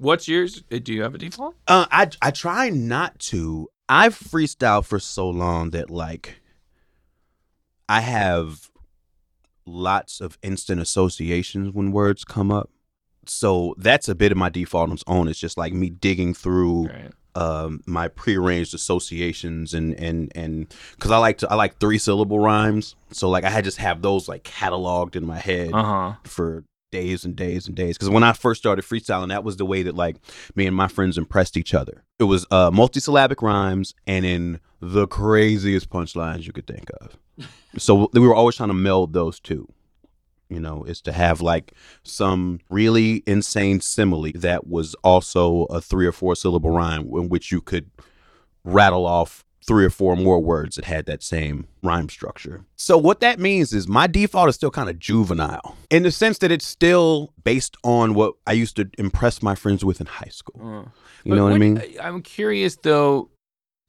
[0.00, 0.62] What's yours?
[0.70, 1.56] Uh, Do you have a default?
[1.66, 3.66] uh, I I try not to.
[3.88, 6.40] I've freestyled for so long that like
[7.88, 8.70] I have
[9.66, 12.70] lots of instant associations when words come up.
[13.26, 15.26] So that's a bit of my default on its own.
[15.26, 17.10] It's just like me digging through Right.
[17.38, 22.38] Um, my prearranged associations and and and because I like to I like three syllable
[22.40, 22.96] rhymes.
[23.12, 26.12] So like I had just have those like cataloged in my head Uh huh.
[26.24, 27.96] for days and days and days.
[27.96, 30.16] Because when I first started freestyling, that was the way that like
[30.56, 32.02] me and my friends impressed each other.
[32.18, 37.18] It was uh, multisyllabic rhymes and in the craziest punchlines you could think of.
[37.78, 39.68] so we were always trying to meld those two.
[40.48, 46.06] You know, is to have like some really insane simile that was also a three
[46.06, 47.90] or four syllable rhyme in which you could
[48.64, 52.64] rattle off three or four more words that had that same rhyme structure.
[52.76, 56.38] So what that means is my default is still kind of juvenile in the sense
[56.38, 60.30] that it's still based on what I used to impress my friends with in high
[60.30, 60.60] school.
[60.62, 60.88] Uh.
[61.24, 61.82] You know what I mean?
[62.00, 63.28] I'm curious though,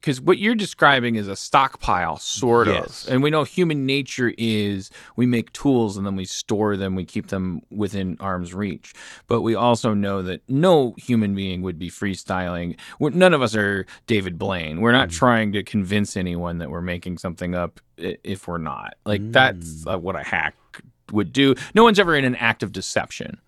[0.00, 3.06] because what you're describing is a stockpile, sort Yes.
[3.06, 3.12] of.
[3.12, 7.04] And we know human nature is we make tools and then we store them, we
[7.04, 8.94] keep them within arm's reach.
[9.26, 12.78] But we also know that no human being would be freestyling.
[12.98, 14.80] We're, none of us are David Blaine.
[14.80, 15.12] We're not Mm.
[15.12, 18.94] trying to convince anyone that we're making something up if we're not.
[19.04, 19.94] Like that's Mm.
[19.94, 20.54] uh, what a hack
[21.12, 21.54] would do.
[21.74, 23.38] No one's ever in an act of deception,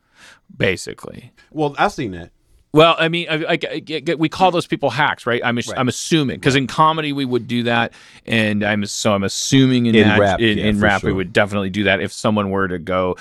[0.55, 1.33] basically.
[1.51, 2.31] Well, I've seen that.
[2.75, 5.43] Well, I mean, I, I, I- we call those people hacks, right?
[5.45, 5.69] I'm, Right.
[5.77, 7.93] I'm assuming because in comedy we would do that,
[8.27, 11.33] and I'm so I'm assuming in, In that, rap, in, yeah, in rap we would
[11.33, 13.17] definitely do that if someone were to go.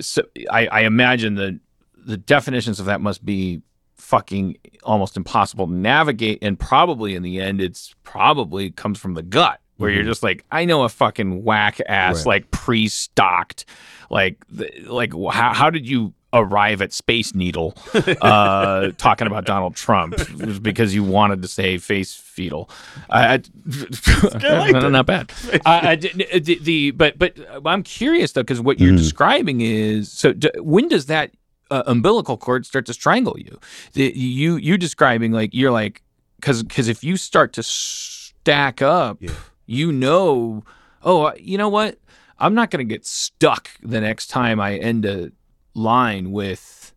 [0.00, 1.58] So I, I imagine the
[1.96, 3.62] the definitions of that must be
[3.96, 9.22] fucking almost impossible to navigate, and probably in the end, it's probably comes from the
[9.22, 9.58] gut.
[9.78, 10.08] Where you're Mhm.
[10.08, 12.26] just like, I know a fucking whack ass, Right.
[12.26, 13.66] like pre-stocked,
[14.08, 14.38] like,
[14.86, 17.74] like how, how did you arrive at Space Needle
[18.20, 22.68] uh, talking about Donald Trump was because you wanted to say face fetal.
[23.10, 23.42] I,
[24.32, 25.32] I, not bad.
[25.64, 28.98] I, I the, the but but I'm curious though because what you're Mhm.
[28.98, 31.30] describing is so d- when does that
[31.70, 33.58] uh, umbilical cord start to strangle you?
[33.94, 36.02] The, you you describing like you're like
[36.40, 39.30] because because if you start to stack up, Yeah.
[39.66, 40.64] you know,
[41.02, 41.98] oh, you know what?
[42.38, 45.32] I'm not going to get stuck the next time I end a
[45.76, 46.94] line with,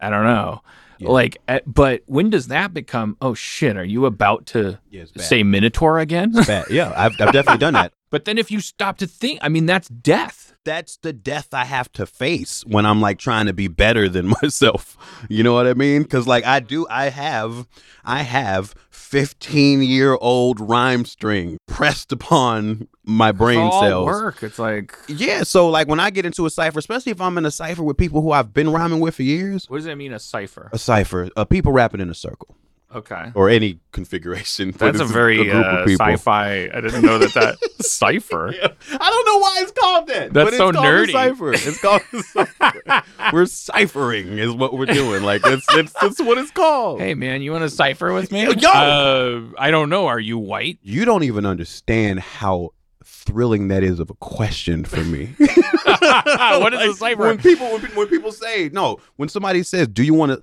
[0.00, 0.62] I don't know.
[0.98, 1.10] Yeah.
[1.10, 3.16] Like, uh, but when does that become?
[3.20, 3.76] Oh shit!
[3.76, 6.32] Are you about to Yeah, say Minotaur again?
[6.70, 7.92] Yeah, I've, I've definitely done that.
[8.10, 10.54] but then if you stop to think, I mean, that's death.
[10.64, 14.32] That's the death I have to face when I'm like trying to be better than
[14.42, 14.96] myself.
[15.28, 16.04] You know what I mean?
[16.04, 17.66] Because like I do, I have,
[18.04, 18.74] I have
[19.14, 24.06] 15 year old rhyme string pressed upon my brain it's all cells.
[24.06, 24.42] work.
[24.42, 27.46] It's like, Yeah, so like when I get into a cipher, especially if I'm in
[27.46, 30.12] a cipher with people who I've been rhyming with for years, what does that mean?
[30.12, 30.68] A cipher?
[30.72, 32.56] a cipher, uh, people rapping in a circle
[32.94, 33.32] Okay.
[33.34, 34.70] or any configuration.
[34.70, 36.68] That's a it's very group uh, sci-fi.
[36.72, 38.48] I didn't know that that cipher.
[38.48, 40.32] I don't know why it's called that.
[40.32, 41.12] That's so nerdy.
[41.12, 41.52] Cipher.
[41.54, 43.02] It's called a cipher.
[43.32, 45.22] we're ciphering is what we're doing.
[45.22, 47.00] Like it's it's that's what it's called.
[47.00, 48.44] Hey man, you want to cipher with me?
[48.44, 48.68] Yo!
[48.68, 50.06] Uh, I don't know.
[50.06, 50.78] Are you white?
[50.82, 52.70] You don't even understand how
[53.04, 55.34] thrilling that is of a question for me.
[55.38, 57.22] what is a cipher?
[57.22, 60.42] When people when, people- when people say no, when somebody says, "Do you want to?"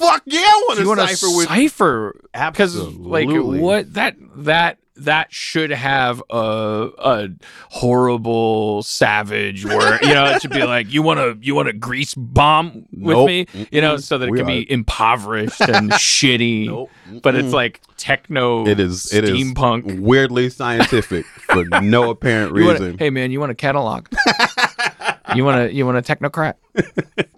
[0.00, 1.46] Fuck yeah, I want you to cipher with.
[1.48, 7.28] cipher because like what that that that should have a a
[7.70, 11.72] horrible savage where you know it should be like you want to you want to
[11.72, 13.26] grease bomb with Nope.
[13.26, 16.90] me you know so that it We can are- be impoverished and shitty Nope.
[17.22, 22.64] but it's like techno It is- it is steampunk weirdly scientific for no apparent You
[22.66, 22.98] wanna- reason.
[22.98, 24.06] hey man you want a catalog
[25.34, 26.54] you want to you want a technocrat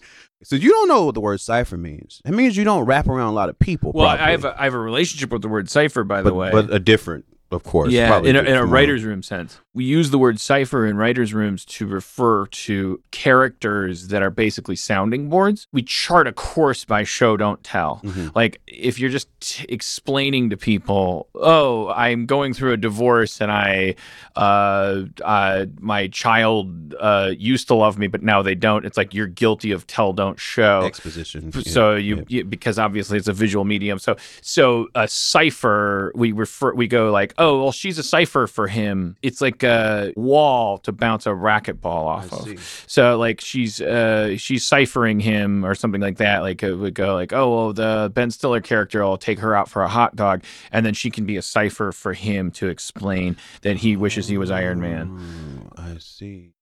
[0.45, 2.21] So you don't know what the word cipher means.
[2.25, 3.93] It means you don't rap around a lot of people.
[3.93, 4.25] well probably.
[4.25, 6.51] I have a, I have a relationship with the word cipher by but, the way
[6.51, 7.93] but a different of course.
[7.93, 9.59] yeah, in a, in a writer's room sense.
[9.75, 14.77] We use the word cipher in writers' rooms to refer to characters that are basically
[14.77, 15.67] sounding boards.
[15.73, 18.01] We chart a course by show, don't tell.
[18.05, 18.33] Mhm.
[18.35, 23.51] Like if you're just t- explaining to people, oh, I'm going through a divorce and
[23.51, 23.95] I,
[24.37, 28.85] uh, uh, my child uh, used to love me, but now they don't.
[28.85, 30.83] It's like you're guilty of tell, don't show.
[30.83, 31.51] exposition.
[31.55, 32.23] yeah, So you, yeah.
[32.29, 33.99] you because obviously it's a visual medium.
[33.99, 38.69] So so a cipher we refer we go like oh well she's a cipher for
[38.69, 39.17] him.
[39.23, 42.45] It's like a wall to bounce a racquetball I off of.
[42.45, 42.57] see.
[42.87, 46.43] So like she's uh she's ciphering him or something like that.
[46.43, 49.69] Like it would go like oh well the Ben Stiller character I'll take her out
[49.69, 53.37] for a hot dog and then she can be a cipher for him to explain
[53.63, 55.71] that he wishes he was Iron Man.
[55.77, 56.55] I see.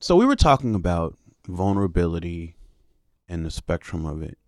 [0.00, 2.56] So we were talking about vulnerability
[3.28, 4.38] and the spectrum of it.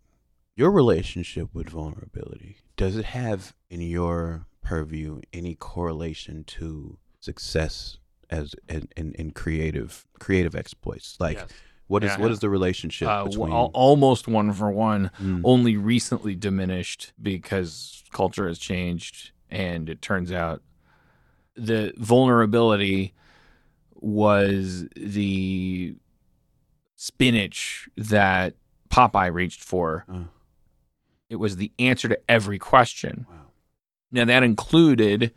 [0.57, 7.99] Your relationship with vulnerability, does it have in your purview any correlation to success
[8.31, 11.17] as in, in, in creative creative exploits?
[11.19, 11.41] Like
[11.87, 15.11] what is Yeah, what is the relationship Uh, between al- almost one for one.
[15.23, 15.41] Mm.
[15.45, 20.63] only recently diminished because culture has changed and it turns out
[21.57, 23.15] the vulnerability
[23.95, 25.97] was the
[26.97, 28.55] spinach that
[28.91, 30.05] Popeye reached for.
[30.13, 30.25] Uh.
[31.31, 33.27] It was the answer to every question.
[33.29, 33.37] Wow.
[34.11, 35.33] Now that included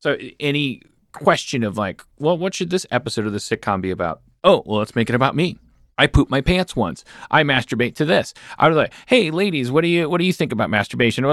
[0.00, 4.20] so any question of like, well, what should this episode of the sitcom be about?
[4.42, 5.58] Oh, well, let's make it about me.
[5.96, 7.04] I poop my pants once.
[7.30, 8.34] I masturbate to this.
[8.58, 11.24] I was like, hey, ladies, what do you what do you think about masturbation?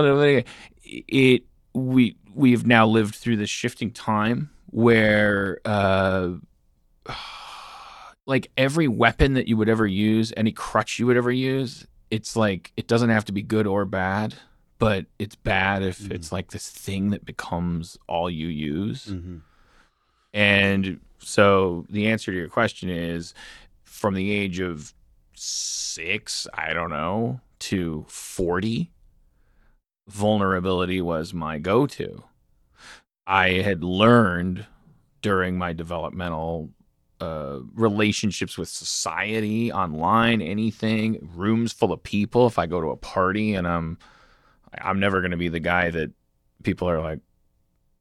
[0.84, 1.44] It
[1.74, 6.34] we we've now lived through this shifting time where uh
[8.28, 12.36] like every weapon that you would ever use, any crutch you would ever use, it's
[12.36, 14.36] like it doesn't have to be good or bad,
[14.80, 16.12] but it's bad if Mhm.
[16.14, 19.08] it's like this thing that becomes all you use.
[19.08, 19.42] Mhm.
[20.34, 23.34] And so the answer to your question is
[23.84, 24.94] from the age of
[25.36, 28.92] six, I don't know, to 40,
[30.08, 32.24] vulnerability was my go to.
[33.28, 34.66] I had learned
[35.22, 36.72] during my developmental
[37.22, 42.48] uh, relationships with society, online, anything, rooms full of people.
[42.48, 43.98] If I go to a party and I'm,
[44.74, 46.12] I'm never going to be the guy that
[46.64, 47.20] people are like,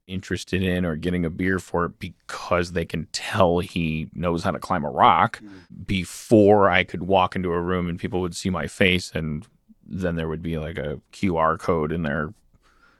[0.08, 4.58] interested in or getting a beer for because they can tell he knows how to
[4.58, 5.58] climb a rock mm-hmm.
[5.86, 9.46] before I could walk into a room and people would see my face and
[9.86, 12.32] then there would be like a QR code in their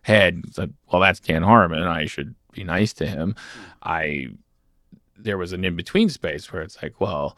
[0.03, 1.83] head that well that's Dan Harmon.
[1.83, 3.35] I should be nice to him.
[3.35, 3.71] Mm-hmm.
[3.83, 4.27] I
[5.17, 7.37] there was an in between space where it's like well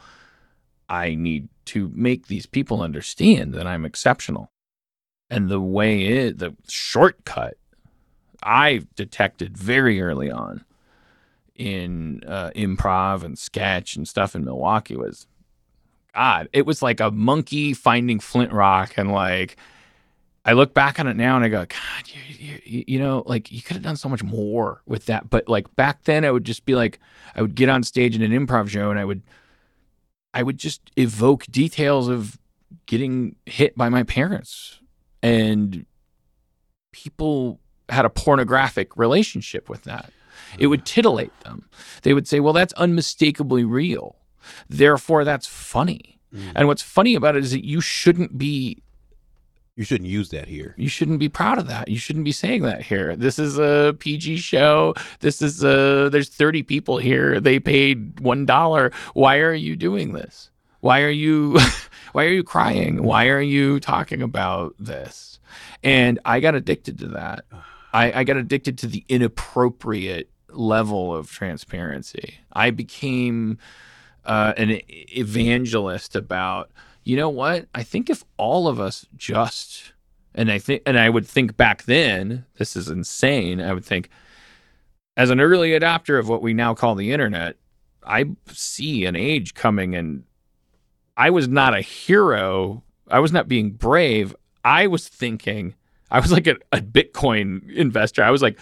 [0.89, 4.51] I need to make these people understand that I'm exceptional
[5.31, 7.57] and the way it the shortcut
[8.43, 10.65] I detected very early on
[11.55, 15.27] in uh, improv and sketch and stuff in Milwaukee was
[16.15, 18.95] God, it was like a monkey finding Flint Rock.
[18.97, 19.57] And like,
[20.45, 22.09] I look back on it now and I go, God,
[22.39, 25.31] you, you, you know, like you could have done so much more with that.
[25.31, 26.99] But like back then, I would just be like,
[27.37, 29.23] I would get on stage in an improv show and I would,
[30.33, 32.39] I would just evoke details of
[32.87, 34.81] getting hit by my parents
[35.23, 35.87] and
[36.93, 40.13] people had a pornographic relationship with that.
[40.59, 41.69] It would titillate them.
[42.03, 44.17] They would say, well, that's unmistakably real.
[44.69, 46.19] Therefore, that's funny.
[46.35, 46.53] Mm.
[46.57, 48.83] And what's funny about it is that you shouldn't be
[49.77, 50.75] You shouldn't use that here.
[50.77, 51.89] you shouldn't be proud of that.
[51.89, 53.17] You shouldn't be saying that here.
[53.17, 54.95] This is a PG show.
[55.21, 57.41] This is a there's 30 people here.
[57.41, 58.95] They paid $1.
[59.15, 60.50] Why are you doing this?
[60.81, 61.59] Why are you
[62.13, 63.03] why are you crying?
[63.03, 65.39] Why are you talking about this?
[65.83, 67.45] And I got addicted to that.
[67.93, 72.35] I, I got addicted to the inappropriate level of transparency.
[72.53, 73.59] I became
[74.25, 76.71] uh, an evangelist about,
[77.05, 77.67] you know what?
[77.75, 79.93] I think if all of us just,
[80.35, 83.61] and I think, and I would think back then, this is insane.
[83.61, 84.11] I would think,
[85.17, 87.57] as an early adopter of what we now call the internet,
[88.05, 90.25] I see an age coming, and
[91.17, 92.83] I was not a hero.
[93.09, 94.35] I was not being brave.
[94.65, 95.75] I was thinking,
[96.11, 98.23] I was like a, a Bitcoin investor.
[98.23, 98.59] I was like,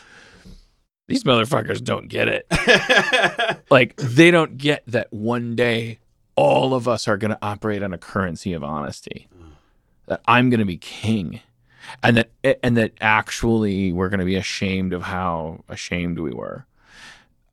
[1.07, 2.47] these motherfuckers don't get it.
[3.71, 5.99] like, they don't get that one day
[6.39, 9.29] all of us are going to operate on a currency of honesty.
[10.07, 11.41] That I'm going to be king.
[12.03, 12.31] And that
[12.63, 16.65] and that actually we're going to be ashamed of how ashamed we were.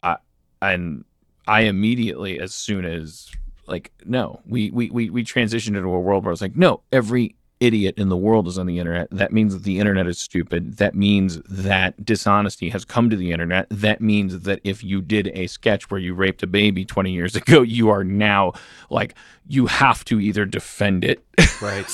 [0.04, 0.18] I,
[0.62, 1.04] and
[1.48, 3.32] I immediately as soon as
[3.68, 7.36] like no, we we we we transitioned into a world where it's like no, every
[7.66, 9.08] idiot in the world is on the internet.
[9.12, 10.78] That means that the internet is stupid.
[10.78, 13.68] That means that dishonesty has come to the internet.
[13.70, 17.36] That means that if you did a sketch where you raped a baby 20 years
[17.42, 18.54] ago, you are now
[18.90, 19.16] like,
[19.48, 21.24] you have to either defend it
[21.62, 21.86] Right.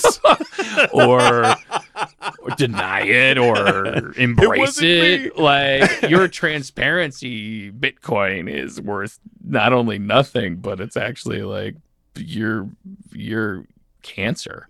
[0.93, 1.45] or,
[2.39, 5.37] or deny it or embrace wasn't it.
[5.37, 11.75] Like your transparency Bitcoin is worth not only nothing, but it's actually like
[12.17, 12.69] your
[13.13, 13.65] your
[14.01, 14.67] cancer.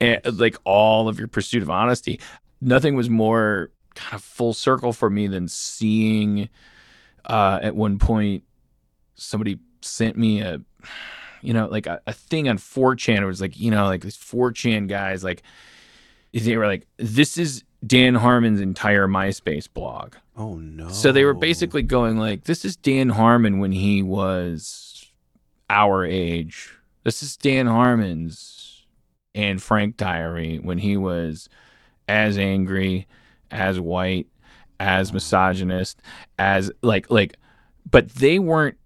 [0.00, 2.20] And like all of your pursuit of honesty.
[2.60, 6.48] Nothing was more kind of full circle for me than seeing
[7.24, 8.44] uh at one point
[9.14, 10.60] somebody sent me a
[11.42, 13.20] you know, like a, a thing on 4chan.
[13.20, 15.42] It was like, you know, like these 4chan guys, like,
[16.32, 20.14] they were like, this is Dan Harmon's entire MySpace blog.
[20.36, 20.88] Oh no.
[20.90, 25.10] So they were basically going like, this is Dan Harmon when he was
[25.68, 26.76] our age.
[27.04, 28.59] This is Dan Harmon's
[29.34, 31.48] Anne Frank Diary when he was
[32.08, 33.06] as angry,
[33.50, 34.26] as white,
[34.78, 36.00] as misogynist,
[36.38, 37.36] as like like
[37.90, 38.76] but they weren't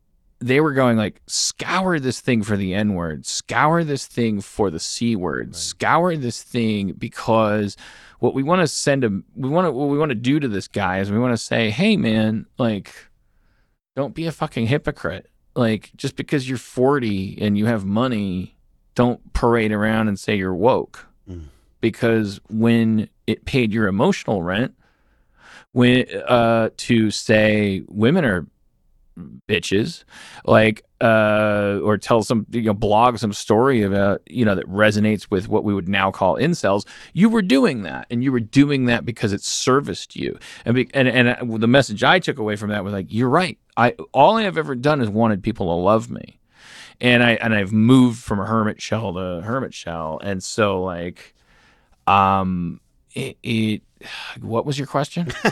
[0.40, 4.70] they were going like scour this thing for the n word scour this thing for
[4.70, 7.76] the c word scour this thing because
[8.18, 10.48] what we want to send him we want to what we want to do to
[10.48, 12.92] this guy is we want to say hey man like
[13.96, 15.30] don't be a fucking hypocrite.
[15.54, 18.56] Like just because you're 40 and you have money
[18.94, 21.06] don't parade around and say you're woke.
[21.28, 21.44] Mm.
[21.80, 24.74] because when it paid your emotional rent
[25.72, 28.46] when uh to say women are
[29.48, 30.04] bitches
[30.44, 35.30] like uh or tell some you know blog some story about you know that resonates
[35.30, 38.06] with what we would now call incels you were doing that.
[38.10, 40.38] And you were doing that because it serviced you.
[40.64, 43.28] And be, and and uh, the message i took away from that was like you're
[43.28, 43.58] right.
[43.76, 46.38] I all i have ever done is wanted people to love me
[47.00, 50.20] and i and i've moved from a hermit shell to hermit shell.
[50.22, 51.34] And so like
[52.06, 52.80] um
[53.14, 53.82] it, it
[54.40, 55.26] what was your question?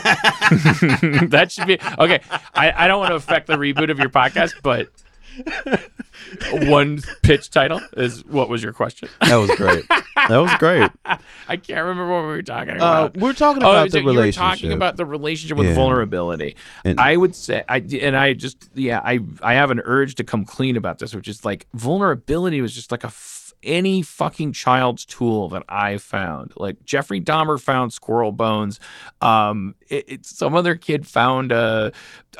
[1.29, 2.21] That should be okay.
[2.53, 4.89] I, I don't want to affect the reboot of your podcast but
[6.69, 9.85] one pitch title is what was your question that was great.
[10.27, 10.89] That was great.
[11.47, 13.99] i can't remember what we were talking Uh, about we're talking Oh, about so the
[14.01, 14.41] you were relationship.
[14.41, 15.75] talking about the relationship with Yeah.
[15.75, 16.55] vulnerability.
[16.85, 20.23] And- I would say, I and I just, yeah, I I have an urge to
[20.23, 24.51] come clean about this, which is like vulnerability was just like a f- any fucking
[24.53, 26.51] child's tool that I found.
[26.57, 28.79] Like Jeffrey Dahmer found squirrel bones.
[29.21, 31.91] Um, it, it, some other kid found a,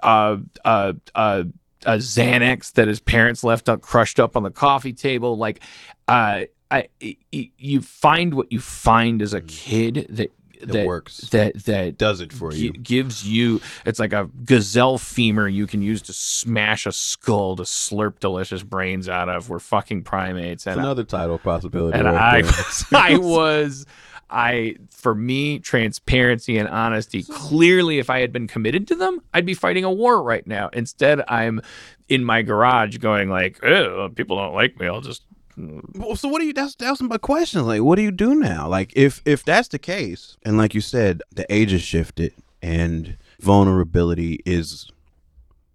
[0.02, 1.46] a, a, a
[1.86, 5.38] a Xanax that his parents left up crushed up on the coffee table.
[5.38, 5.62] Like,
[6.08, 10.32] uh, I, I- you find what you find as a kid that
[10.62, 11.18] That that works.
[11.32, 12.72] that that Does it for you.
[12.72, 17.64] gives you it's like a gazelle femur you can use to smash a skull to
[17.64, 21.98] slurp delicious brains out of we're fucking primates It's and another title possibility.
[22.00, 22.54] and right I, there.
[22.94, 23.86] I was,
[24.34, 27.24] I for me, transparency and honesty.
[27.24, 30.70] Clearly, if I had been committed to them, I'd be fighting a war right now.
[30.74, 31.62] Instead, I'm
[32.10, 34.88] in my garage going like, "Oh, people don't like me.
[34.88, 35.24] I'll just."
[35.56, 36.54] Well, so what do you?
[36.54, 37.66] That's that's my question.
[37.68, 38.68] Like, what do you do now?
[38.68, 43.18] Like, if if that's the case, and like you said, the age has shifted, and
[43.40, 44.90] vulnerability is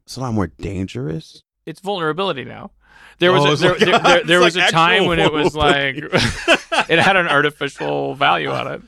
[0.05, 1.43] it's a lot more dangerous.
[1.65, 2.73] It's vulnerability now.
[3.19, 5.19] There was Oh, a, it's there, like- there, there, there was like a time when
[5.19, 5.97] it was like
[6.89, 8.83] it had an artificial value on it.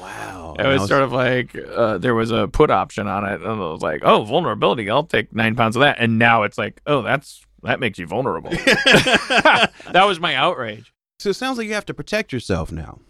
[0.00, 3.44] Wow, It was sort of like uh, there was a put option on it, and
[3.60, 4.88] it was like, oh, vulnerability.
[4.88, 5.96] I'll take nine pounds of that.
[5.98, 8.50] And now it's like, oh, that's that makes you vulnerable.
[8.50, 10.92] that was my outrage.
[11.18, 13.00] So it sounds like you have to protect yourself now.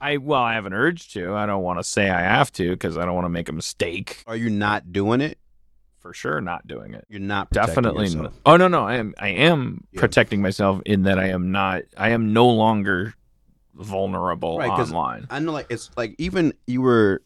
[0.00, 1.34] I well, I have an urge to.
[1.34, 3.52] I don't want to say I have to because I don't want to make a
[3.52, 4.22] mistake.
[4.26, 5.38] Are you not doing it?
[6.08, 7.04] For sure, not doing it.
[7.10, 8.04] You're not protecting Definitely.
[8.06, 8.32] yourself.
[8.46, 8.82] Oh no, no.
[8.86, 9.12] I am.
[9.18, 10.00] I am Yeah.
[10.00, 11.82] protecting myself in that I am not.
[11.98, 13.12] I am no longer
[13.74, 15.26] vulnerable Right, 'cause online.
[15.28, 17.20] I know, like it's like even you were,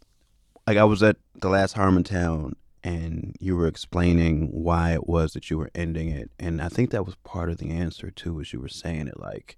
[0.66, 5.48] like I was at the last Harmontown, and you were explaining why it was that
[5.48, 8.52] you were ending it, and I think that was part of the answer too, as
[8.52, 9.20] you were saying it.
[9.20, 9.56] Like,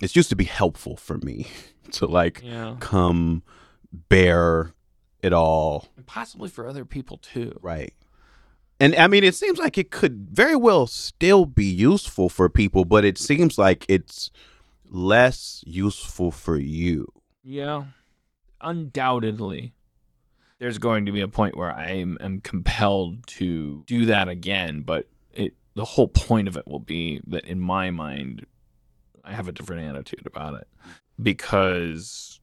[0.00, 1.46] it used to be helpful for me
[1.92, 2.76] to like Yeah.
[2.78, 3.42] come
[4.10, 4.74] bare
[5.22, 7.58] it all, Possibly for other people too.
[7.62, 7.92] right?
[8.78, 12.84] And I mean, it seems like it could very well still be useful for people,
[12.84, 14.30] but it seems like it's
[14.90, 17.10] less useful for you.
[17.42, 17.84] Yeah,
[18.60, 19.72] undoubtedly.
[20.58, 24.82] There's going to be a point where I am, am compelled to do that again,
[24.82, 28.46] but it the whole point of it will be that in my mind,
[29.22, 30.66] I have a different attitude about it
[31.22, 32.40] because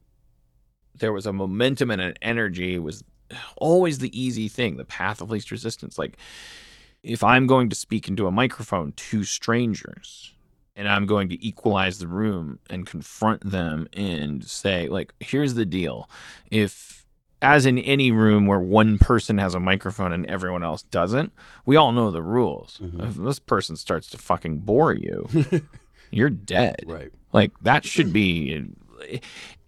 [0.95, 2.77] there was a momentum and an energy.
[2.77, 3.03] Was
[3.57, 5.97] always the easy thing, the path of least resistance.
[5.97, 6.17] Like
[7.03, 10.33] if I'm going to speak into a microphone to strangers,
[10.75, 15.65] and I'm going to equalize the room and confront them and say, like, here's the
[15.67, 16.09] deal.
[16.49, 17.05] If,
[17.43, 21.31] as in any room where one person has a microphone and everyone else doesn't,
[21.67, 22.79] we all know the rules.
[22.81, 23.07] Mhm.
[23.07, 25.27] If this person starts to fucking bore you,
[26.09, 26.83] you're dead.
[26.87, 27.11] Right.
[27.33, 28.65] Like that should be.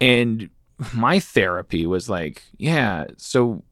[0.02, 0.50] And
[0.94, 3.64] my therapy was like, yeah, so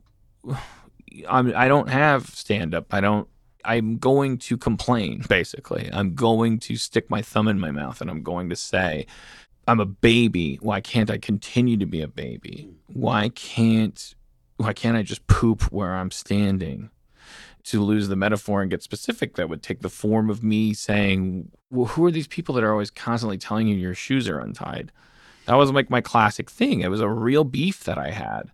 [1.27, 2.93] I'm, I don't have stand up.
[2.93, 3.27] I don't.
[3.65, 5.23] I'm going to complain.
[5.29, 9.05] Basically, I'm going to stick my thumb in my mouth and I'm going to say,
[9.67, 10.59] I'm a baby.
[10.61, 12.69] Why can't I continue to be a baby?
[12.87, 14.15] Why can't
[14.57, 16.89] why can't I just poop where I'm standing?
[17.67, 21.49] To lose the metaphor and get specific, that would take the form of me saying,
[21.71, 24.91] Well, who are these people that are always constantly telling you your shoes are untied?
[25.45, 26.81] That was like my classic thing.
[26.81, 28.51] It was a real beef that I had.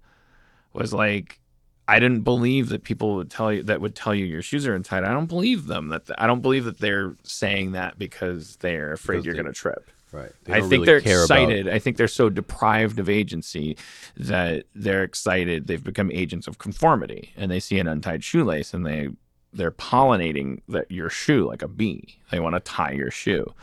[0.74, 1.40] Was like
[1.88, 4.76] I didn't believe that people would tell you that would tell you your shoes are
[4.76, 5.04] untied.
[5.04, 5.90] I don't believe them.
[5.90, 9.54] That I don't believe that they're saying that because they're afraid Because you're they- to
[9.54, 9.90] trip.
[10.12, 10.32] Right.
[10.48, 11.68] I think they're excited.
[11.70, 13.78] I think they're so deprived of agency
[14.18, 15.68] that they're excited.
[15.68, 19.10] They've become agents of conformity, and they see an untied shoelace, and they
[19.54, 22.18] they're pollinating that your shoe like a bee.
[22.32, 23.54] They want to tie your shoe.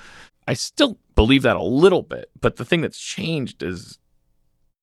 [0.46, 3.98] I still believe that a little bit, but the thing that's changed is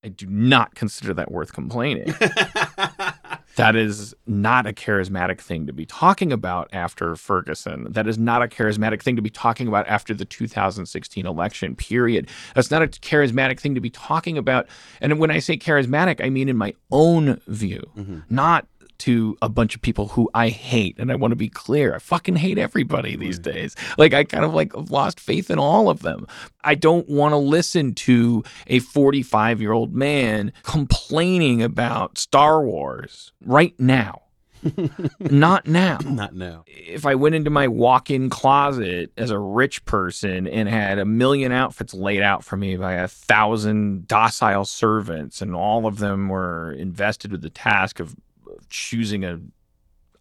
[0.03, 2.13] I do not consider that worth complaining.
[3.55, 7.85] That is not a charismatic thing to be talking about after Ferguson.
[7.87, 12.29] That is not a charismatic thing to be talking about after the 2016 election, period.
[12.55, 14.65] That's not a charismatic thing to be talking about.
[15.01, 18.23] And when I say charismatic, I mean in my own view, Mhm.
[18.27, 18.65] not
[19.03, 20.95] to a bunch of people who I hate.
[20.97, 23.75] And I want to be clear, I fucking hate everybody these days.
[23.97, 26.25] Like I kind of like have lost faith in all of them.
[26.63, 33.33] I don't want to listen to a 45 year old man complaining about Star Wars
[33.45, 34.21] right now.
[35.19, 35.97] Not now.
[36.05, 36.63] Not now.
[36.67, 41.03] If I went into my walk in closet as a rich person and had a
[41.03, 46.29] million outfits laid out for me by a thousand docile servants, and all of them
[46.29, 48.15] were invested with the task of
[48.69, 49.39] choosing a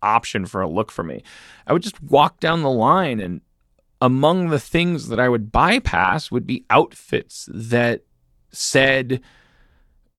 [0.03, 1.23] option for a look for me,
[1.67, 3.41] I would just walk down the line and
[4.01, 8.03] among the things that I would bypass would be outfits that
[8.51, 9.21] said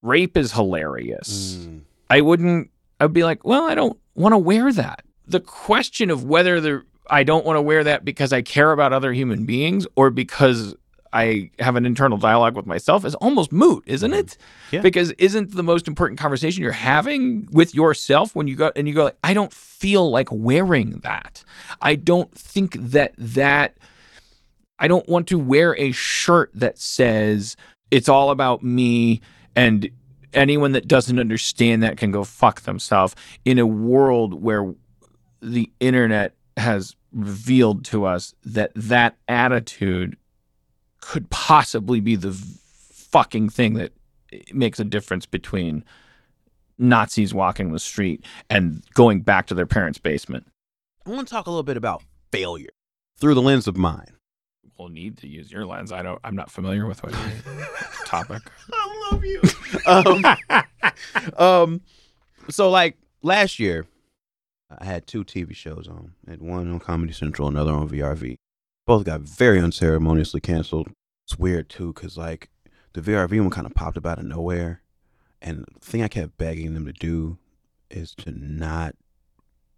[0.01, 1.57] rape is hilarious.
[1.59, 1.81] Mm.
[2.09, 5.03] I wouldn't I would be like, well, I don't want to wear that.
[5.27, 8.93] The question of whether the I don't want to wear that because I care about
[8.93, 10.75] other human beings or because
[11.13, 14.19] I have an internal dialogue with myself is almost moot, isn't mm-hmm.
[14.19, 14.37] it?
[14.71, 14.81] Yeah.
[14.81, 18.93] Because isn't the most important conversation you're having with yourself when you go and you
[18.93, 21.43] go, like, I don't feel like wearing that.
[21.81, 23.77] I don't think that that
[24.79, 27.55] I don't want to wear a shirt that says
[27.91, 29.21] it's all about me
[29.55, 29.89] and
[30.33, 34.73] anyone that doesn't understand that can go fuck themselves in a world where
[35.41, 40.17] the internet has revealed to us that that attitude
[41.03, 43.91] could possibly be the fucking thing that
[44.53, 45.83] makes a difference between
[46.77, 50.47] Nazis walking the street and going back to their parents' basement.
[51.05, 52.01] I want to talk a little bit about
[52.31, 52.69] failure
[53.19, 54.13] through the lens of mine.
[54.77, 55.91] We'll need to use your lens.
[55.91, 56.19] I don't.
[56.23, 57.13] I'm not familiar with what
[58.05, 58.41] topic.
[58.73, 59.41] I love you.
[59.85, 60.25] um,
[61.37, 61.81] um,
[62.49, 63.85] so like last year,
[64.79, 66.13] I had two TV shows on.
[66.27, 68.35] I had one on Comedy Central, another on VRV.
[68.85, 70.89] Both got very unceremoniously canceled.
[71.25, 72.49] It's weird too, cause like
[72.93, 74.81] the VRV one kind of popped up out of nowhere,
[75.41, 77.37] and the thing I kept begging them to do
[77.89, 78.95] is to not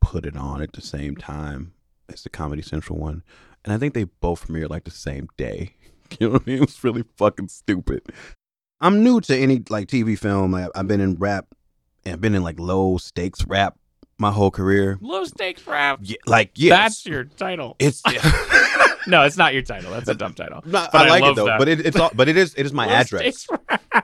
[0.02, 1.74] put it on at the same time
[2.10, 3.24] as the Comedy Central one.
[3.64, 5.74] And I think they both premiered like the same day.
[6.20, 6.58] You know what I mean?
[6.58, 8.04] It was really fucking stupid.
[8.80, 10.54] I'm new to any like TV film.
[10.54, 11.48] I, I've been in rap
[12.06, 13.76] and I've been in like low stakes rap
[14.20, 15.00] my whole career.
[15.02, 15.98] Low stakes rap.
[16.04, 17.76] Yeah, like yes, That's your title.
[17.80, 18.04] it's.
[19.08, 19.92] No, it's not your title.
[19.92, 20.62] That's a dumb title.
[20.66, 21.60] Not- But I I like love it though, that.
[21.60, 23.48] but it, it's all, but it is it is my address.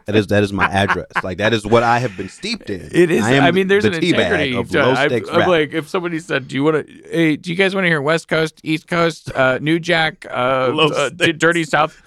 [0.05, 1.07] That is that is my address.
[1.23, 2.89] Like that is what I have been steeped in.
[2.91, 3.23] It is.
[3.23, 4.55] I, I, mean, there's the an integrity.
[4.55, 6.93] of to- low I'm, stakes I'm like, if somebody said, "Do you want to?
[7.11, 10.69] Hey, do you guys want to hear West Coast, East Coast, uh, New Jack, uh,
[10.73, 12.01] Low uh, D- Dirty South,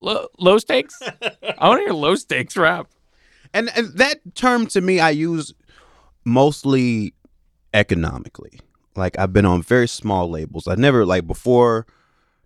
[0.00, 1.00] low, low stakes?
[1.58, 2.88] I want to hear low stakes rap.
[3.54, 5.54] and and that term to me I use
[6.24, 7.14] mostly
[7.74, 8.60] economically.
[8.96, 10.66] Like I've been on very small labels.
[10.66, 11.86] I never like before.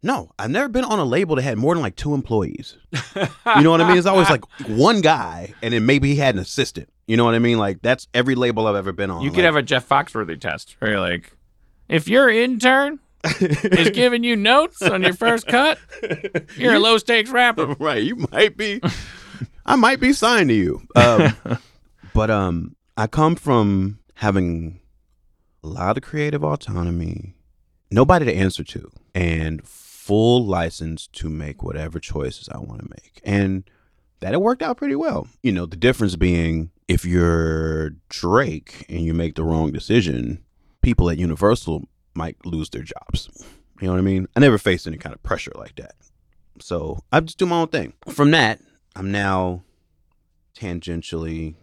[0.03, 2.77] No, I've never been on a label that had more than like two employees.
[3.15, 3.97] You know what I mean?
[3.99, 6.89] It's always like one guy, and then maybe he had an assistant.
[7.07, 7.59] You know what I mean?
[7.59, 9.23] Like that's every label I've ever been on.
[9.23, 11.37] You could Like, have a Jeff Foxworthy test where you're like,
[11.89, 12.99] if your intern
[13.41, 15.79] is giving you notes on your first cut,
[16.57, 17.67] you're a low stakes rapper.
[17.79, 18.03] right.
[18.03, 18.81] You might be.
[19.65, 20.83] I might be signed to you.
[20.97, 21.37] Um,
[22.15, 24.81] but um, I come from having
[25.63, 27.37] a lot of creative autonomy,
[27.91, 29.63] nobody to answer to, and
[30.03, 33.21] full license to make whatever choices I want to make.
[33.23, 33.63] And
[34.19, 35.29] that it worked out pretty well.
[35.43, 40.43] You know, the difference being if you're Drake and you make the wrong decision,
[40.81, 43.29] people at Universal might lose their jobs.
[43.81, 44.27] You know what I mean?
[44.35, 45.95] I never faced any kind of pressure like that.
[46.61, 47.93] So I just do my own thing.
[48.09, 48.61] From that,
[48.97, 49.63] I'm now
[50.57, 51.55] tangentially,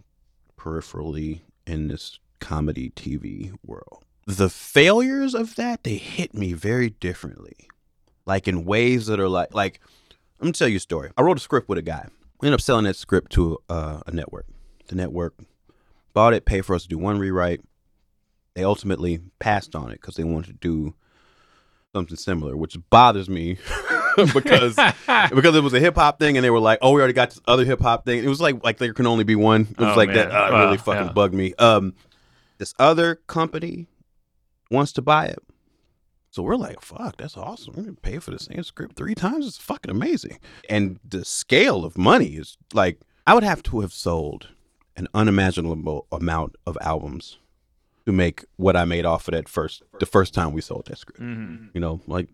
[0.58, 4.04] peripherally in this comedy TV world.
[4.26, 7.68] The failures of that, they hit me very differently.
[8.30, 9.80] Like in ways that are like like
[10.40, 11.10] I'm gonna tell you a story.
[11.16, 12.06] I wrote a script with a guy.
[12.40, 14.46] We ended up selling that script to uh, a network.
[14.86, 15.34] The network
[16.14, 17.60] bought it, paid for us to do one rewrite.
[18.54, 20.94] They ultimately passed on it because they wanted to do
[21.92, 23.56] something similar, which bothers me
[24.32, 24.76] because
[25.34, 27.30] because it was a hip hop thing, and they were like, "Oh, we already got
[27.30, 29.62] this other hip hop thing." It was like like there can only be one.
[29.62, 30.30] It was Oh, like that.
[30.30, 31.12] Uh, Wow, really fucking yeah.
[31.12, 31.52] bugged me.
[31.58, 31.94] Um,
[32.58, 33.86] this other company
[34.70, 35.38] wants to buy it,
[36.30, 37.74] so we're like, "Fuck, that's awesome!
[37.76, 39.46] We're gonna pay for the same script three times.
[39.46, 43.92] It's fucking amazing." And the scale of money is like, I would have to have
[43.92, 44.48] sold
[44.96, 47.38] an unimaginable amount of albums
[48.06, 50.98] to make what I made off of that first the first time we sold that
[50.98, 51.20] script.
[51.20, 51.70] Mhm.
[51.74, 52.28] You know, like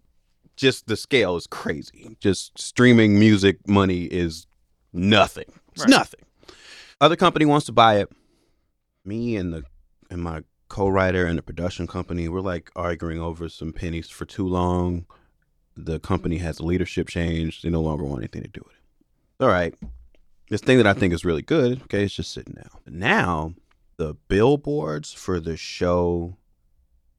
[0.57, 2.17] just the scale is crazy.
[2.21, 4.47] Just streaming music money is
[4.93, 5.45] nothing.
[5.73, 5.91] It's Right.
[5.91, 6.21] nothing.
[7.01, 8.11] Other company wants to buy it.
[9.05, 9.65] Me and the
[10.11, 14.47] and my co-writer and the production company, we're like arguing over some pennies for too
[14.47, 15.07] long.
[15.77, 17.63] The company has a leadership change.
[17.63, 19.45] They no longer want anything to do with it.
[19.45, 19.75] All right.
[20.49, 22.81] This thing that I think is really good, okay, it's just sitting now.
[22.87, 23.55] Now,
[23.97, 26.37] the billboards for the show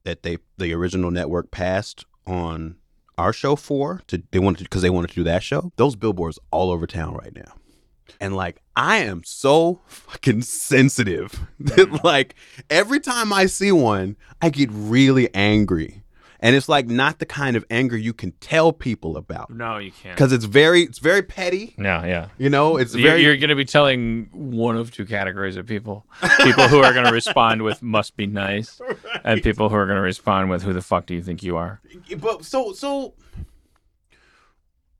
[0.04, 2.76] that they the original network passed on
[3.18, 5.72] our show for to they wanted because they wanted to do that show.
[5.76, 7.54] Those billboards all over town right now.
[8.20, 12.34] And like I am so fucking sensitive that like
[12.70, 16.02] every time I see one, I get really angry.
[16.40, 19.90] And it's like not the kind of anger you can tell people about No, you
[19.90, 20.14] can't.
[20.14, 22.28] because it's very it's very petty, No, yeah.
[22.38, 25.66] you know, it's You're, very you're going to be telling one of two categories of
[25.66, 26.06] people:
[26.44, 28.80] people who are going to respond with "must be nice,"
[29.24, 31.56] and people who are going to respond with "who the fuck do you think you
[31.56, 31.80] are?"
[32.18, 33.14] but so so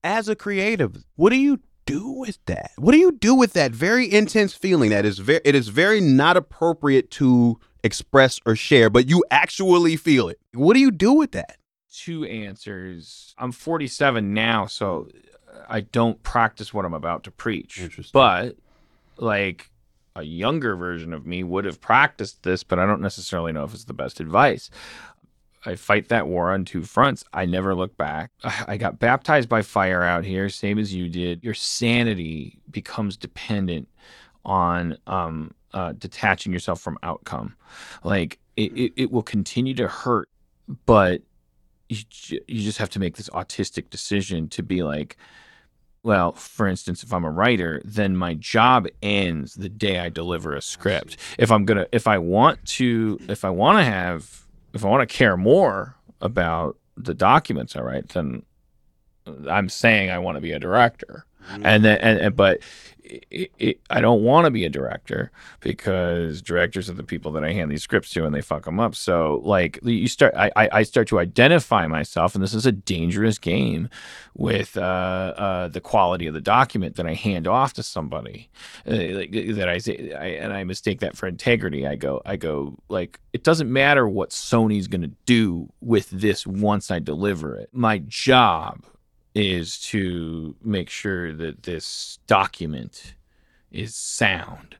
[0.04, 3.72] as a creative what do you do with that what do you do with that
[3.72, 8.90] very intense feeling that is very it is very not appropriate to express or share
[8.90, 11.56] but you actually feel it what do you do with that
[11.90, 13.34] Two answers.
[13.38, 15.08] I'm 47 now, so
[15.68, 17.80] I don't practice what I'm about to preach.
[17.80, 18.10] Interesting.
[18.12, 18.56] But
[19.16, 19.70] like
[20.14, 23.72] a younger version of me would have practiced this, but I don't necessarily know if
[23.72, 24.70] it's the best advice.
[25.64, 27.24] I fight that war on two fronts.
[27.32, 28.30] I never look back.
[28.66, 31.42] I got baptized by fire out here, same as you did.
[31.42, 33.88] Your sanity becomes dependent
[34.44, 37.54] on um, uh, detaching yourself from outcome.
[38.04, 40.28] Like it, it, it will continue to hurt,
[40.86, 41.22] but
[41.88, 42.04] you,
[42.46, 45.16] you just have to make this autistic decision to be like,
[46.02, 50.54] well, for instance, if I'm a writer, then my job ends the day I deliver
[50.54, 51.16] a script.
[51.38, 55.08] If I'm gonna, if I want to, if I want to have, if I want
[55.08, 58.42] to care more about the documents I write, then
[59.48, 61.24] I'm saying I want to be a director.
[61.50, 61.66] Mm-hmm.
[61.66, 62.60] And then, and, and but
[63.30, 65.30] it, it, I don't want to be a director
[65.60, 68.78] because directors are the people that I hand these scripts to and they fuck them
[68.78, 68.94] up.
[68.94, 73.38] So like you start, I, I start to identify myself, and this is a dangerous
[73.38, 73.88] game
[74.34, 78.50] with uh, uh, the quality of the document that I hand off to somebody.
[78.86, 81.86] Uh, like that I say, I, and I mistake that for integrity.
[81.86, 86.90] I go, I go like it doesn't matter what Sony's gonna do with this once
[86.90, 87.70] I deliver it.
[87.72, 88.84] My job
[89.34, 93.14] is to make sure that this document
[93.70, 94.76] is sound.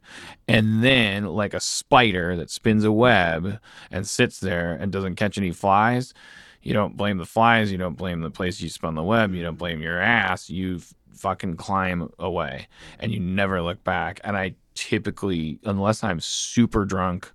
[0.46, 5.36] And then, like a spider that spins a web and sits there and doesn't catch
[5.38, 6.14] any flies,
[6.62, 7.70] you don't blame the flies.
[7.70, 9.34] You don't blame the place you spun the web.
[9.34, 10.50] You don't blame your ass.
[10.50, 10.80] You
[11.14, 12.68] fucking climb away
[12.98, 14.20] and you never look back.
[14.24, 17.30] And I typically, unless I'm super drunk,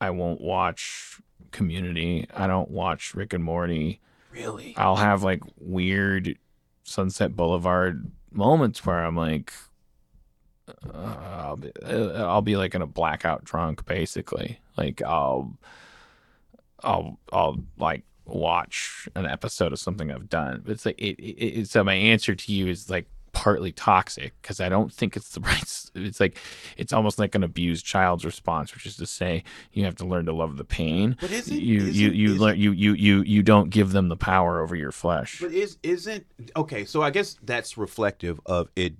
[0.00, 1.20] I won't watch
[1.50, 2.26] Community.
[2.34, 4.00] I don't watch Rick and Morty.
[4.34, 6.38] Really I'll have like weird
[6.84, 9.52] Sunset Boulevard moments where I'm like,
[10.68, 14.58] uh, I'll be, uh, I'll be like in a blackout drunk, basically.
[14.76, 15.56] Like I'll,
[16.82, 20.62] I'll, I'll like watch an episode of something I've done.
[20.64, 24.32] But it's like it, it, it so my answer to you is like partly toxic
[24.40, 25.62] because I don't think it's the right.
[25.94, 26.38] It's like
[26.78, 30.24] it's almost like an abused child's response, which is to say you have to learn
[30.26, 31.16] to love the pain.
[31.20, 34.08] But isn't- you you isn't- you isn't- learn you you you you don't give them
[34.08, 35.40] the power over your flesh.
[35.40, 36.24] But is isn't
[36.56, 36.84] okay?
[36.86, 38.94] So I guess that's reflective of it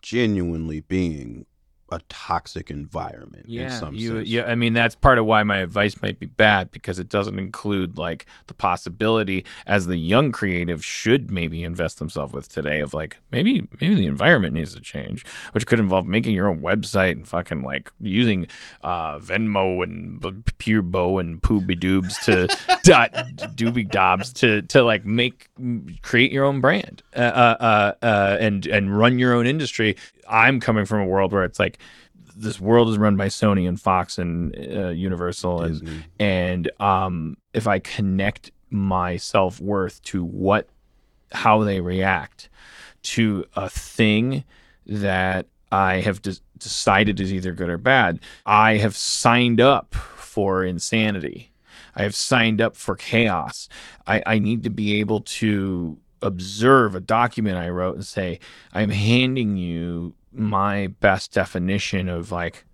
[0.00, 1.44] genuinely being
[1.90, 4.28] a toxic environment in some you, sense.
[4.28, 4.44] yeah.
[4.44, 7.96] I mean, that's part of why my advice might be bad because it doesn't include
[7.96, 13.16] like the possibility, as the young creative should maybe invest themselves with today, of like
[13.30, 17.26] maybe maybe the environment needs to change, which could involve making your own website and
[17.26, 18.46] fucking like using
[18.82, 22.48] uh, Venmo and B- Purebo and Pooby Doobs to
[22.82, 23.12] dot
[23.56, 25.48] Doobie Dobs to to like make
[26.02, 29.96] create your own brand uh, uh, uh, uh, and and run your own industry.
[30.28, 31.78] I'm coming from a world where it's like
[32.36, 36.04] this world is run by Sony and Fox and uh, Universal and Disney.
[36.20, 40.68] and um, if I connect my self worth to what
[41.32, 42.48] how they react
[43.02, 44.44] to a thing
[44.86, 50.64] that I have de- decided is either good or bad, I have signed up for
[50.64, 51.52] insanity.
[51.94, 53.68] I have signed up for chaos.
[54.06, 58.40] I, I need to be able to observe a document I wrote and say,
[58.72, 62.64] I'm handing you my best definition of like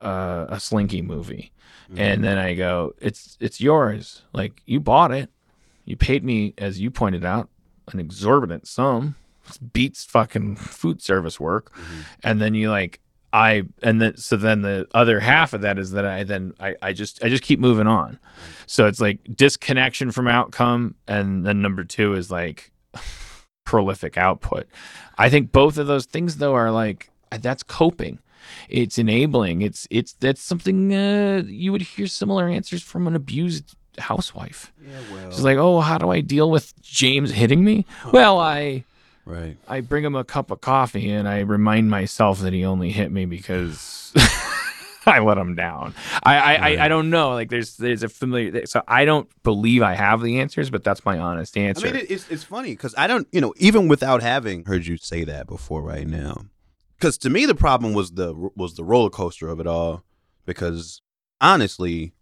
[0.00, 1.52] uh, a slinky movie.
[1.96, 4.22] And then I go, it's it's yours.
[4.34, 5.30] Like you bought it.
[5.86, 7.48] You paid me, as you pointed out,
[7.92, 9.16] an exorbitant sum.
[9.46, 11.74] This beats fucking food service work.
[12.22, 13.00] And then you like
[13.32, 16.76] I and then so then the other half of that is that I then I,
[16.80, 18.18] I just I just keep moving on.
[18.66, 22.72] So it's like disconnection from outcome and then number two is like
[23.64, 24.66] prolific output.
[25.18, 28.18] I think both of those things though are like that's coping.
[28.68, 29.62] It's enabling.
[29.62, 34.72] It's it's that's something uh, you would hear similar answers from an abused housewife.
[34.80, 38.84] Yeah, well, She's like, "Oh, how do I deal with James hitting me?" Well, I
[39.28, 39.56] right.
[39.68, 43.12] I bring him a cup of coffee and I remind myself that he only hit
[43.12, 44.12] me because
[45.06, 45.94] I let him down.
[46.22, 47.30] I I, I I don't know.
[47.30, 51.04] Like there's there's a familiar so I don't believe I have the answers, but that's
[51.04, 51.88] my honest answer.
[51.88, 54.96] I mean, it's it's funny because I don't, you know, even without having heard you
[54.96, 56.46] say that before, right now,
[56.98, 60.04] because to me the problem was the was the roller coaster of it all.
[60.44, 61.02] Because
[61.42, 62.14] honestly,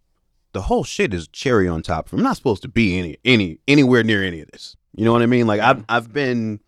[0.51, 2.11] the whole shit is cherry on top.
[2.11, 4.75] I'm not supposed to be any any anywhere near any of this.
[4.95, 5.47] You know what I mean?
[5.47, 6.59] Like I've I've been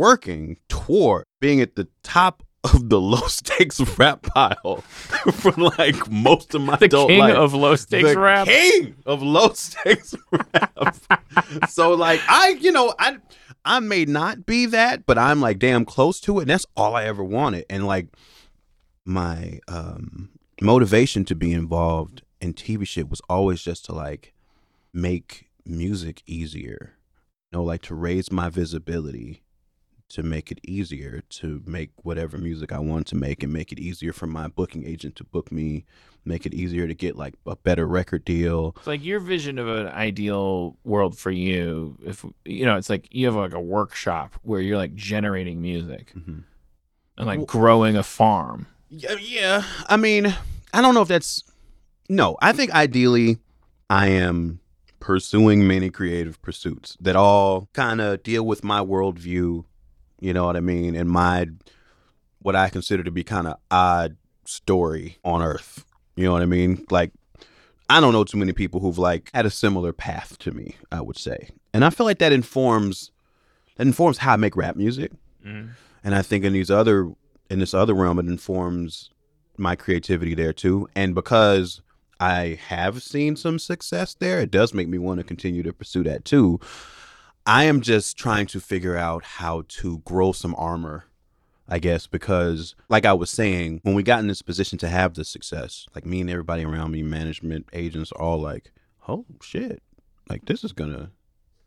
[0.00, 4.76] working toward being at the top of the low stakes rap pile
[5.32, 8.46] for like most of my the adult king life of low stakes the rap.
[8.46, 10.96] king of low stakes rap.
[11.68, 13.18] so like I, you know, I
[13.62, 16.96] I may not be that, but I'm like damn close to it, and that's all
[16.96, 17.66] I ever wanted.
[17.68, 18.06] And like
[19.04, 20.30] my um
[20.62, 24.32] motivation to be involved in TV shit was always just to like
[24.94, 26.94] make music easier.
[27.52, 29.42] You know, like to raise my visibility
[30.10, 33.78] to make it easier to make whatever music I want to make and make it
[33.78, 35.84] easier for my booking agent to book me,
[36.24, 38.74] make it easier to get like a better record deal.
[38.78, 41.96] It's like your vision of an ideal world for you.
[42.04, 46.12] If you know, it's like you have like a workshop where you're like generating music
[46.16, 46.42] Mhm.
[47.16, 48.66] and like Well- growing a farm.
[48.88, 49.62] Yeah, yeah.
[49.88, 50.34] I mean,
[50.72, 51.44] I don't know if that's
[52.08, 52.36] no.
[52.42, 53.38] I think ideally,
[53.88, 54.58] I am
[54.98, 59.64] pursuing many creative pursuits that all kind of deal with my worldview.
[60.20, 61.46] You know what I mean, and my
[62.42, 65.84] what I consider to be kind of odd story on Earth.
[66.16, 66.84] You know what I mean?
[66.90, 67.12] Like,
[67.88, 70.76] I don't know too many people who've like had a similar path to me.
[70.92, 73.10] I would say, and I feel like that informs
[73.76, 75.12] that informs how I make rap music.
[75.44, 75.70] Mm-hmm.
[76.04, 77.10] And I think in these other
[77.48, 79.10] in this other realm, it informs
[79.56, 80.88] my creativity there too.
[80.94, 81.82] And because
[82.18, 86.02] I have seen some success there, it does make me want to continue to pursue
[86.04, 86.60] that too.
[87.46, 91.06] I am just trying to figure out how to grow some armor,
[91.68, 95.14] I guess, because like I was saying, when we got in this position to have
[95.14, 98.72] the success, like me and everybody around me, management, agents, all like,
[99.08, 99.82] oh shit,
[100.28, 101.10] like this is gonna,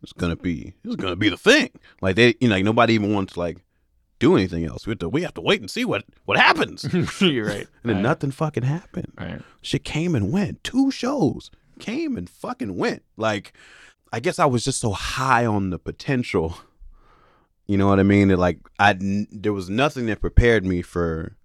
[0.02, 1.70] it's gonna be, this is gonna be the thing.
[2.02, 3.58] Like they, you know, like nobody even wants like
[4.20, 4.86] do anything else.
[4.86, 6.86] We have to, we have to wait and see what what happens.
[7.20, 7.68] you're right.
[7.84, 8.04] And then right.
[8.04, 9.12] nothing fucking happened.
[9.20, 9.42] Right.
[9.62, 10.64] Shit came and went.
[10.64, 13.04] Two shows came and fucking went.
[13.18, 13.54] Like,
[14.14, 16.56] I guess I was just so high on the potential.
[17.66, 18.28] You know what I mean?
[18.28, 18.96] That like I
[19.32, 21.36] there was nothing that prepared me for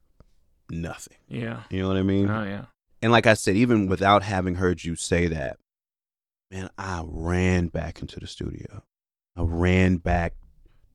[0.71, 1.17] nothing.
[1.29, 1.63] Yeah.
[1.71, 2.29] You know what I mean?
[2.29, 2.67] Oh yeah.
[3.01, 5.57] And like I said, even without having heard you say that,
[6.51, 8.83] man, I ran back into the studio.
[9.37, 10.35] I ran back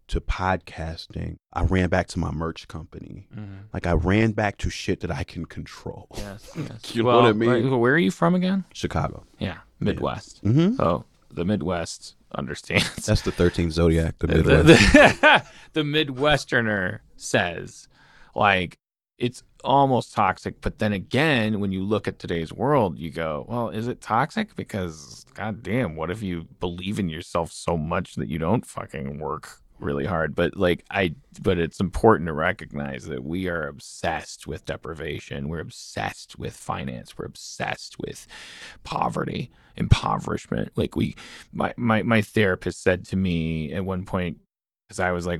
[0.09, 1.37] to podcasting.
[1.53, 3.27] I ran back to my merch company.
[3.35, 3.69] Mhm.
[3.73, 6.07] Like I ran back to shit that I can control.
[6.17, 6.51] Yes.
[6.57, 6.93] Yes.
[6.95, 7.79] You know what I mean?
[7.79, 8.65] Where are you from again?
[8.73, 9.23] Chicago.
[9.39, 9.59] Yeah.
[9.79, 10.43] Midwest.
[10.43, 10.75] Mm-hmm.
[10.75, 13.05] So the Midwest understands.
[13.05, 14.17] That's the 13th zodiac.
[14.19, 17.87] The the, the, the Midwesterner says,
[18.35, 18.77] like,
[19.17, 20.59] it's almost toxic.
[20.61, 24.55] But then again, when you look at today's world, you go, well, is it toxic?
[24.55, 29.62] Because, goddamn, what if you believe in yourself so much that you don't fucking work
[29.83, 30.35] really hard.
[30.35, 35.49] But like I, but it's important to recognize that we are obsessed with deprivation.
[35.49, 37.17] We're obsessed with finance.
[37.17, 38.27] We're obsessed with
[38.83, 40.71] poverty, impoverishment.
[40.75, 41.15] Like we,
[41.51, 44.37] my my my therapist said to me at one point
[44.87, 45.39] because I was like,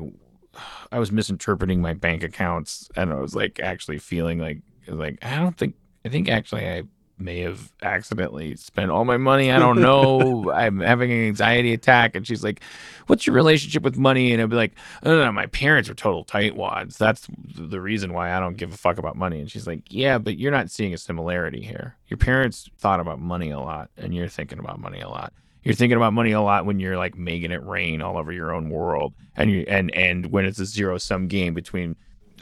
[0.91, 5.35] I was misinterpreting my bank accounts, and I was like actually feeling like like I
[5.37, 5.75] don't think
[6.05, 6.83] I think actually I
[7.17, 9.51] may have accidentally spent all my money.
[9.51, 10.51] I don't know.
[10.55, 12.15] I'm having an anxiety attack.
[12.15, 12.61] And she's like,
[13.07, 14.31] What's your relationship with money?
[14.31, 16.97] And I'd be like, No, no, no, my parents are total tightwads.
[16.97, 19.39] That's the reason why I don't give a fuck about money.
[19.39, 21.95] And she's like, Yeah, but you're not seeing a similarity here.
[22.07, 25.33] Your parents thought about money a lot, and you're thinking about money a lot.
[25.63, 28.53] You're thinking about money a lot when you're like making it rain all over your
[28.53, 31.95] own world, and you and and when it's a zero sum game between,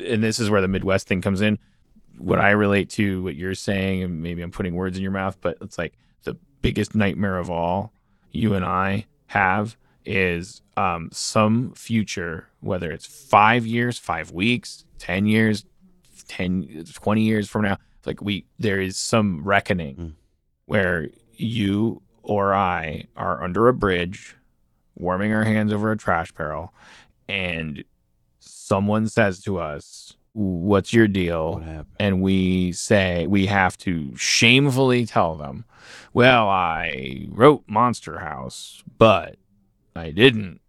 [0.03, 1.59] and this is where the Midwest thing comes in
[2.21, 5.37] what I relate to what you're saying, and maybe I'm putting words in your mouth,
[5.41, 5.93] but it's like
[6.23, 7.93] the biggest nightmare of all
[8.31, 15.25] you and I have is um, some future, whether it's five years, five weeks, 10
[15.25, 15.65] years,
[16.27, 20.13] 10, 20 years from now, like we, there is some reckoning Mm.
[20.65, 24.35] where you or I are under a bridge,
[24.95, 26.73] warming our hands over a trash barrel,
[27.27, 27.83] and
[28.39, 31.55] someone says to us, What's your deal?
[31.55, 31.87] What happened?
[31.99, 35.65] and we say we have to shamefully tell them,
[36.13, 39.35] well, I wrote Monster House, but
[39.95, 40.61] I didn't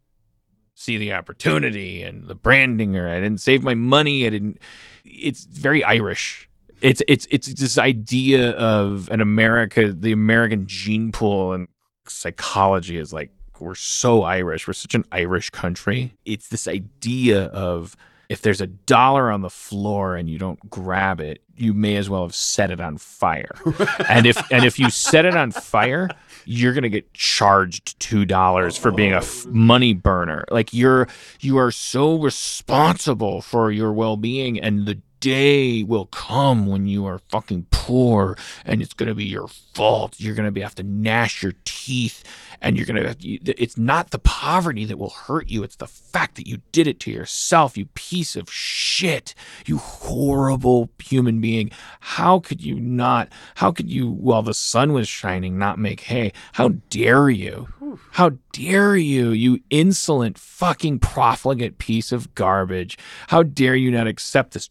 [0.75, 4.27] see the opportunity and the branding, or I didn't save my money.
[4.27, 4.59] I didn't.
[5.05, 6.49] It's very Irish.
[6.81, 11.69] It's it's it's this idea of an America, the American gene pool and
[12.09, 14.67] psychology is like we're so Irish.
[14.67, 16.15] We're such an Irish country.
[16.25, 17.97] It's this idea of
[18.33, 22.09] if there's a dollar on the floor and you don't grab it, you may as
[22.09, 23.55] well have set it on fire.
[24.09, 26.09] and if and if you set it on fire,
[26.47, 30.47] you're gonna get charged two dollars for being a f- money burner.
[30.51, 31.09] Like you're
[31.41, 37.07] you are so responsible for your well being, and the day will come when you
[37.07, 40.17] are fucking poor, and it's gonna be your fault.
[40.19, 42.25] You're gonna be have to gnash your teeth,
[42.61, 43.15] and you're gonna.
[43.21, 45.63] you- It's not the poverty that will hurt you.
[45.63, 47.79] It's the fact that you did it to yourself.
[47.79, 49.35] You piece of shit.
[49.65, 51.71] You horrible human being.
[52.01, 53.29] How could you not?
[53.57, 56.33] How could you, while the sun was shining, not make hay?
[56.55, 57.69] How dare you?
[58.13, 62.99] How dare you, you insolent fucking profligate piece of garbage?
[63.29, 64.69] How dare you not accept this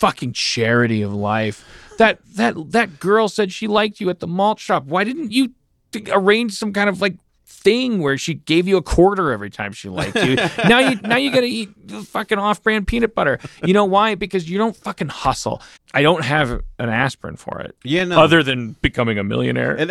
[0.00, 1.64] fucking charity of life?
[1.98, 4.84] That that that girl said she liked you at the malt shop.
[4.86, 5.52] Why didn't you
[5.92, 9.72] t- arrange some kind of like thing where she gave you a quarter every time
[9.72, 10.34] she liked you?
[10.68, 13.38] now you now you got to eat fucking off-brand peanut butter.
[13.64, 14.14] You know why?
[14.14, 15.62] Because you don't fucking hustle.
[15.92, 17.76] I don't have an aspirin for it.
[17.84, 18.20] Yeah, no.
[18.20, 19.76] Other than becoming a millionaire.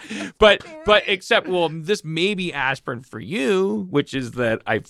[0.38, 4.82] But but except well this may be aspirin for you which is that I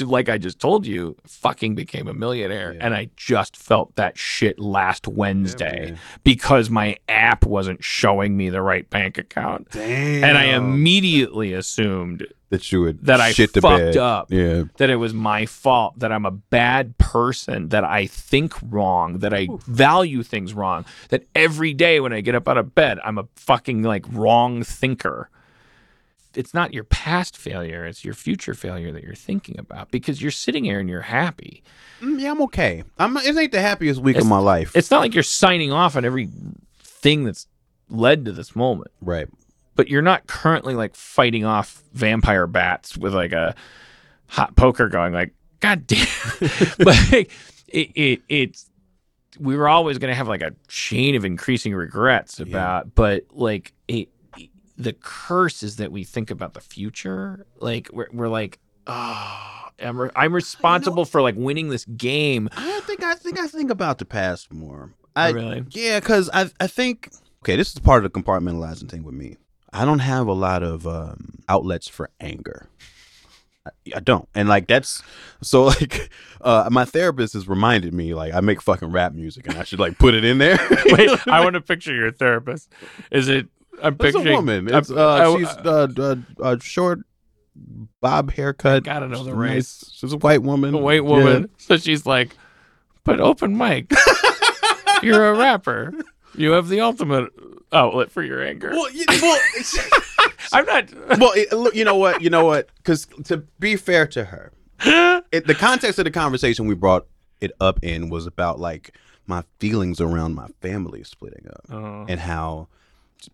[0.00, 2.86] like i just told you fucking became a millionaire Yeah.
[2.86, 5.98] and i just felt that shit last wednesday man.
[6.22, 10.24] because my app wasn't showing me the right bank account Damn.
[10.24, 13.96] and i immediately assumed that you would that I the fucked bed.
[13.96, 14.30] up.
[14.30, 14.64] Yeah.
[14.76, 19.34] that it was my fault, that I'm a bad person, that I think wrong, that
[19.34, 23.18] I value things wrong, that every day when I get up out of bed, I'm
[23.18, 25.30] a fucking like wrong thinker.
[26.34, 30.32] It's not your past failure, it's your future failure that you're thinking about because you're
[30.32, 31.62] sitting here and you're happy.
[32.00, 32.82] Mm, yeah, I'm okay.
[32.98, 33.16] I'm.
[33.18, 34.74] It ain't the happiest week It's- of my life.
[34.74, 36.28] It's not like you're signing off on every
[36.82, 37.46] thing that's
[37.88, 38.90] led to this moment.
[39.00, 39.28] right.
[39.74, 43.54] But you're not currently like fighting off vampire bats with like a
[44.26, 46.06] hot poker going like god damn.
[46.78, 47.28] But it,
[47.68, 48.70] it it's
[49.38, 53.72] we were always going to have like a chain of increasing regrets about but like
[53.88, 54.08] it
[54.76, 57.46] the curse is that we think about the future.
[57.60, 59.50] Like we're, we're like oh
[59.80, 62.48] I'm, re- I'm responsible for like winning this game.
[62.56, 64.92] I think I think I think about the past more.
[65.16, 65.64] Oh, I really?
[65.70, 67.10] yeah, because I I think
[67.42, 69.36] okay, this is part of the compartmentalizing thing with me.
[69.74, 72.68] I don't have a lot of um, outlets for anger.
[73.66, 75.02] I, I don't, and like that's
[75.42, 76.10] so like
[76.40, 79.80] uh, my therapist has reminded me like I make fucking rap music and I should
[79.80, 80.58] like put it in there.
[80.86, 82.70] wait i want to picture your therapist
[83.10, 83.48] is it
[83.82, 84.72] i'm It's a picturing woman.
[84.74, 87.00] It's uh, I- she's uh, uh, short,
[88.00, 88.84] bob haircut.
[88.84, 89.82] gotta know the race.
[89.82, 89.92] nice.
[89.94, 90.74] She's a white woman.
[90.74, 91.48] a white woman.
[91.56, 92.36] So she's like,
[93.02, 93.90] but Open Mike.
[95.02, 95.92] You're a rapper.
[96.36, 97.30] You have the ultimate
[97.72, 98.70] outlet for your anger.
[98.70, 99.40] Well, you, well,
[100.52, 100.92] I'm not.
[101.18, 102.22] well, it, look, you know what?
[102.22, 102.68] You know what?
[102.78, 104.52] Because to be fair to her,
[105.32, 107.06] it, the context of the conversation we brought
[107.40, 112.04] it up in was about like my feelings around my family splitting up Oh.
[112.08, 112.68] and how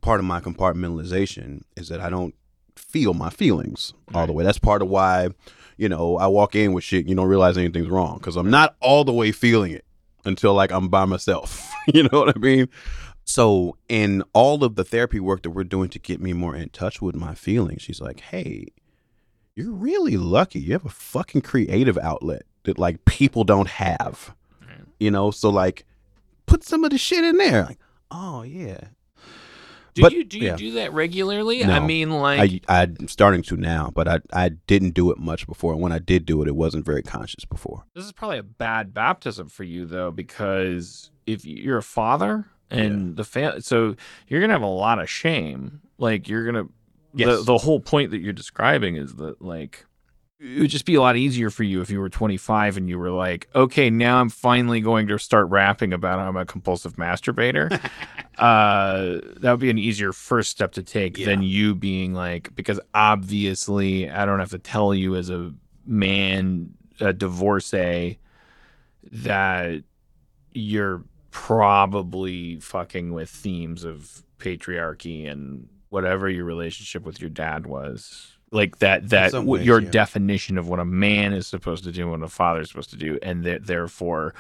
[0.01, 2.35] part of my compartmentalization is that I don't
[2.77, 4.45] feel my feelings all the way.
[4.45, 5.29] That's part of why,
[5.77, 8.51] you know, I walk in with shit and you don't realize anything's wrong because I'm
[8.51, 9.85] not all the way feeling it
[10.25, 11.73] until like I'm by myself.
[11.95, 12.69] you know what I mean?
[13.25, 16.71] So, in all of the therapy work that we're doing to get me more in
[16.71, 18.67] touch with my feelings, she's like, "Hey,
[19.55, 20.61] you're really lucky.
[20.61, 24.35] You have a fucking creative outlet that like people don't have."
[24.99, 25.87] You know, so like
[26.47, 27.65] put some of the shit in there.
[27.65, 27.79] Like,
[28.11, 28.89] oh yeah.
[29.95, 30.57] Do But- you do you yeah.
[30.57, 31.63] do that regularly?
[31.65, 31.73] No.
[31.73, 35.47] I mean, like, I I'm starting to now, but I I didn't do it much
[35.47, 35.73] before.
[35.73, 37.85] And when I did do it, it wasn't very conscious before.
[37.95, 43.17] this is probably a bad baptism for you though, because if you're a father and
[43.17, 43.97] the fam, so
[44.29, 45.81] you're gonna have a lot of shame.
[45.99, 46.65] Like you're gonna.
[47.13, 47.45] The, Yes.
[47.45, 49.85] the whole point that you're describing is that like
[50.41, 52.99] it would just be a lot easier for you if you were 25 and you
[52.99, 56.97] were like, okay, now I'm finally going to start rapping about how I'm a compulsive
[56.97, 57.71] masturbator.
[58.39, 62.81] uh, that would be an easier first step to take than you being like, because
[62.95, 65.53] obviously I don't have to tell you as a
[65.85, 68.19] man, a divorcee,
[69.13, 69.83] that
[70.53, 78.39] you're probably fucking with themes of patriarchy and whatever your relationship with your dad was
[78.53, 79.91] like that that ways, your yeah.
[79.91, 82.91] definition of what a man is supposed to do and what a father is supposed
[82.91, 84.35] to do and that therefore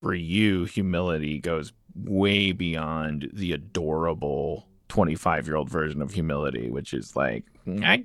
[0.00, 6.92] for you humility goes way beyond the adorable 25 year old version of humility which
[6.94, 7.44] is like
[7.82, 8.04] i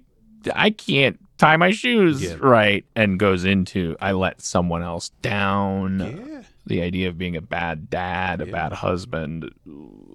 [0.56, 2.36] i can't tie my shoes Yeah.
[2.40, 6.39] right and goes into i let someone else down Yeah.
[6.70, 8.52] The idea of being a bad dad, a Yeah.
[8.52, 9.50] bad husband.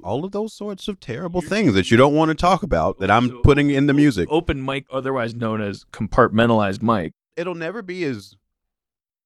[0.03, 3.11] All of those sorts of terrible things that you don't want to talk about that
[3.11, 4.29] I'm putting in the music.
[4.31, 7.13] Open Mike, otherwise known as compartmentalized mic.
[7.37, 8.37] It'll never be as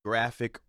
[0.05, 0.61] graphic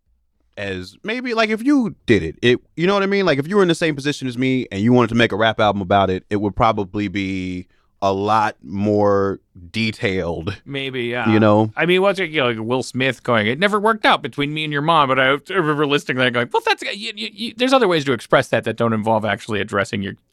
[0.56, 2.36] as maybe like if you did it.
[2.42, 3.24] It you know what I mean?
[3.24, 5.32] Like if you were in the same position as me and you wanted to make
[5.32, 7.66] a rap album about it, it would probably be
[8.02, 9.40] a lot more
[9.72, 11.30] detailed, Maybe, yeah.
[11.30, 11.70] you know?
[11.76, 14.54] I mean, what's it, you know, like Will Smith going, it never worked out between
[14.54, 17.28] me and your mom, but I remember listening to that going, well, that's, you, you,
[17.32, 20.14] you, there's other ways to express that that don't involve actually addressing your,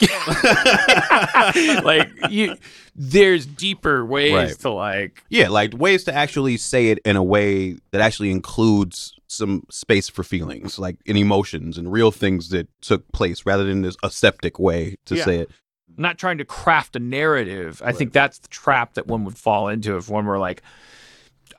[1.82, 2.56] like, you,
[2.94, 4.58] there's deeper ways Right.
[4.60, 9.14] to like, Yeah, like ways to actually say it in a way that actually includes
[9.26, 13.82] some space for feelings, like in emotions and real things that took place rather than
[13.82, 15.24] this aseptic way to Yeah.
[15.24, 15.50] say it.
[15.98, 17.82] Not trying to craft a narrative.
[17.84, 20.62] I think that's the trap that one would fall into if one were like,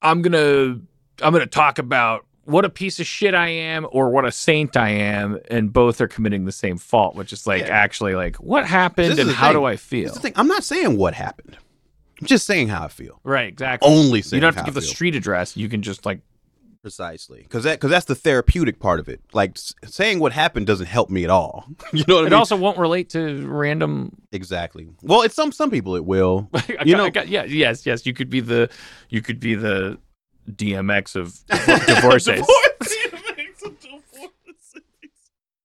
[0.01, 0.79] I'm gonna
[1.21, 4.75] I'm gonna talk about what a piece of shit I am or what a saint
[4.75, 7.69] I am, and both are committing the same fault, which is like Yeah.
[7.69, 9.57] actually like what happened This and how thing.
[9.57, 10.15] do I feel?
[10.35, 11.57] I'm not saying what happened.
[12.21, 13.19] I'm just saying how I feel.
[13.23, 13.87] Right, exactly.
[13.89, 15.55] Only saying you don't have to give the street address.
[15.55, 16.19] You can just like
[16.81, 19.19] Precisely, because that because that's the therapeutic part of it.
[19.33, 21.65] Like s- saying what happened doesn't help me at all.
[21.93, 22.33] you know what I it mean?
[22.33, 24.87] also won't relate to random exactly.
[25.01, 26.49] Well, it's some some people it will.
[26.53, 28.05] I You know- I got- yeah, yes, yes.
[28.05, 28.69] You could be the,
[29.09, 29.97] you could be the
[30.49, 31.37] DMX of
[31.85, 32.47] divorces.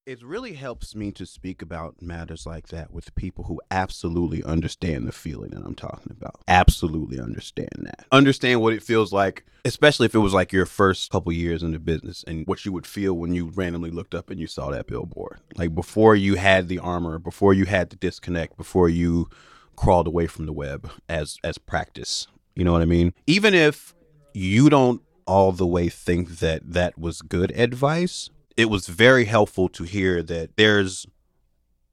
[0.06, 5.08] It really helps me to speak about matters like that with people who absolutely understand
[5.08, 6.42] the feeling that I'm talking about.
[6.46, 8.04] Absolutely understand that.
[8.12, 11.72] Understand what it feels like, especially if it was like your first couple years in
[11.72, 14.70] the business and what you would feel when you randomly looked up and you saw
[14.70, 15.40] that billboard.
[15.56, 19.30] Like before you had the armor, before you had the disconnect, before you
[19.74, 22.26] crawled away from the web as as practice.
[22.54, 23.14] You know what I mean?
[23.26, 23.94] Even if
[24.34, 29.68] you don't all the way think that that was good advice, it was very helpful
[29.70, 31.06] to hear that there's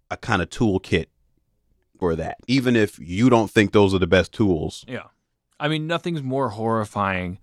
[0.09, 1.07] a kind of toolkit
[1.97, 2.38] for that.
[2.47, 4.86] Even if you don't think those are the best tools.
[4.88, 5.07] Yeah.
[5.59, 7.39] I mean, nothing's more horrifying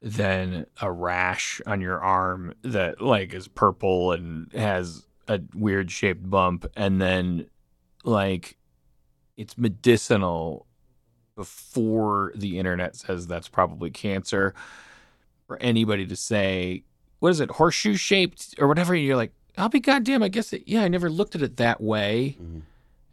[0.00, 6.28] than a rash on your arm that like is purple and has a weird shaped
[6.28, 7.46] bump and then
[8.04, 8.58] like
[9.38, 10.66] it's medicinal
[11.34, 14.54] before the internet says that's probably cancer
[15.46, 16.84] for anybody to say
[17.20, 20.62] what is it horseshoe shaped or whatever you're like i'll be goddamn i guess it,
[20.66, 22.62] yeah i never looked at it that way Mhm.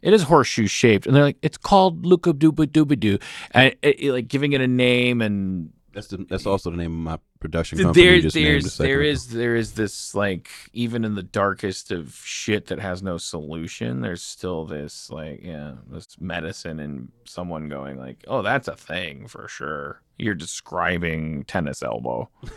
[0.02, 3.18] it is horseshoe shaped and they're like it's called luka dooba dooba doo
[3.52, 6.92] and it, it- like giving it a name and That's the, that's also the name
[6.92, 8.06] of my production company.
[8.06, 9.08] there, just named there's there ago.
[9.10, 14.00] is there is this like even in the darkest of shit that has no solution
[14.00, 19.26] there's still this like yeah this medicine and someone going like oh that's a thing
[19.26, 22.28] for sure you're describing tennis elbow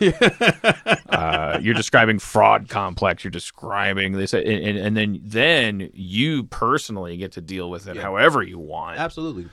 [1.10, 7.16] uh, you're describing fraud complex you're describing this and, and, and then then you personally
[7.16, 8.02] get to deal with it Yeah.
[8.02, 9.48] however you want Absolutely.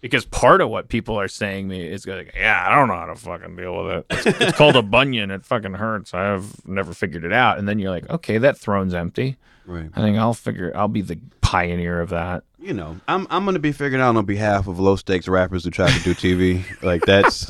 [0.00, 3.06] Because part of what people are saying me is like, yeah, I don't know how
[3.06, 4.06] to fucking deal with it.
[4.10, 5.30] It's, it's called a bunion.
[5.30, 6.14] It fucking hurts.
[6.14, 7.58] I've never figured it out.
[7.58, 9.36] And then you're like, okay, that throne's empty.
[9.66, 9.90] Right.
[9.94, 10.72] I think I'll figure.
[10.76, 12.44] I'll be the pioneer of that.
[12.58, 15.70] You know, I'm I'm gonna be figuring out on behalf of low stakes rappers who
[15.70, 16.64] try to do TV.
[16.82, 17.48] like that's,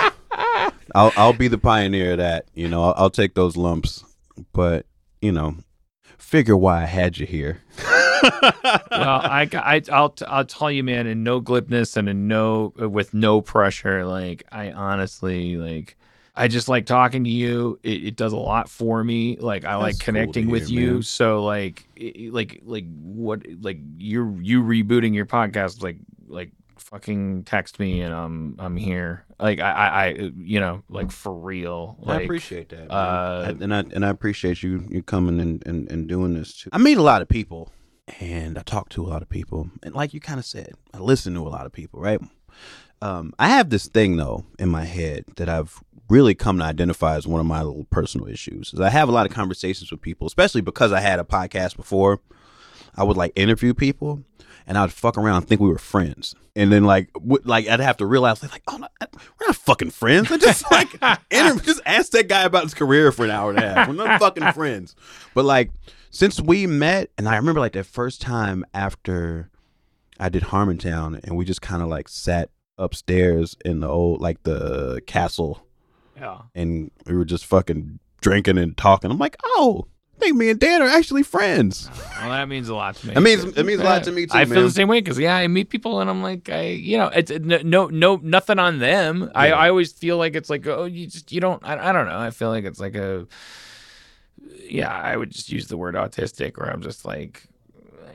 [0.95, 2.47] I'll I'll be the pioneer of that.
[2.55, 4.05] You know, I'll, I'll take those lumps,
[4.53, 4.87] but
[5.21, 5.57] you know,
[6.17, 7.63] figure why I had you here.
[8.23, 13.15] well, I, I, I'll, I'll tell you, man, in no glibness and in no, with
[13.15, 14.05] no pressure.
[14.07, 15.97] Like, I honestly, like,
[16.35, 17.79] I just like talking to you.
[17.83, 19.37] It, it does a lot for me.
[19.39, 20.93] Like, I like That's cool connecting to with hear, you.
[20.95, 21.03] man.
[21.03, 25.97] So, like, it- like, like what, like you're you rebooting your podcast, like,
[26.29, 29.25] like fucking text me and I'm I'm here.
[29.41, 31.97] Like, I, I, I you know, like for real.
[32.01, 35.67] Like, I appreciate that, uh, I- and I and I appreciate you you coming and,
[35.67, 36.71] and and doing this too.
[36.73, 37.73] I meet a lot of people,
[38.21, 40.99] and I talk to a lot of people, and like you kind of said, I
[40.99, 42.21] listen to a lot of people, right?
[43.03, 47.17] Um, I have this thing though in my head that I've really come to identify
[47.17, 48.73] as one of my little personal issues.
[48.73, 51.77] Is I have a lot of conversations with people, especially because I had a podcast
[51.77, 52.21] before.
[52.97, 54.23] I would like interview people,
[54.67, 57.81] and I'd fuck around and think we were friends, and then like w- like I'd
[57.81, 60.33] have to realize like, oh, no, we're not fucking friends.
[60.33, 60.89] I just like
[61.31, 63.89] inter- just ask that guy about his career for an hour and a half.
[63.89, 64.97] We're not fucking friends.
[65.35, 65.73] But like
[66.17, 69.51] since we met, and I remember like that first time after
[70.19, 74.43] I did Harmontown, and we just kind of like sat upstairs in the old like
[74.45, 75.67] the castle,
[76.17, 76.39] yeah.
[76.55, 79.11] and we were just fucking drinking and talking.
[79.11, 79.87] I'm like, oh.
[80.15, 81.91] I think me and Dan are actually friends.
[82.23, 83.15] Well, that means a lot to me.
[83.15, 85.19] It means it means a lot to me too, I feel the same way because
[85.19, 88.59] yeah, I meet people and I'm like, I you know, it's no no, no nothing
[88.59, 89.31] on them.
[89.35, 92.09] I, I always feel like it's like oh you just you don't I, I don't
[92.09, 92.19] know.
[92.19, 93.29] I feel like it's like a
[94.69, 94.93] yeah.
[94.93, 97.49] I would just use the word autistic, or I'm just like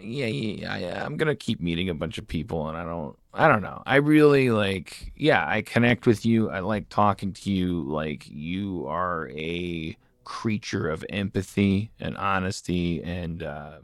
[0.01, 1.05] yeah yeah yeah.
[1.05, 3.83] I'm gonna keep meeting a bunch of people and I don't I don't know.
[3.85, 5.45] I really like yeah.
[5.47, 6.49] I connect with you.
[6.49, 7.83] I like talking to you.
[7.83, 13.43] Like you are a creature of empathy and honesty and.
[13.43, 13.79] uh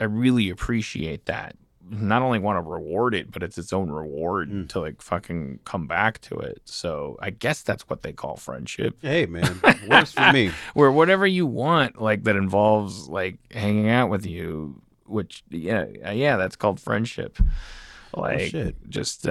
[0.00, 1.56] I really appreciate that.
[1.90, 4.68] Not only want to reward it, but it's its own reward Mm.
[4.70, 6.60] to like fucking come back to it.
[6.64, 8.96] So I guess that's what they call friendship.
[9.02, 10.50] Hey man, works for me.
[10.74, 16.10] Where whatever you want, like that involves like hanging out with you, which yeah, uh,
[16.10, 17.38] yeah, that's called friendship.
[18.14, 18.76] Like shit.
[18.88, 19.30] just uh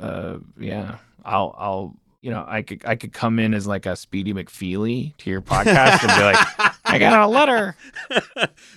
[0.00, 0.96] uh yeah.
[1.24, 5.16] I'll I'll you know, I could I could come in as like a Speedy McFeely
[5.18, 7.76] to your podcast and be like, I got a letter.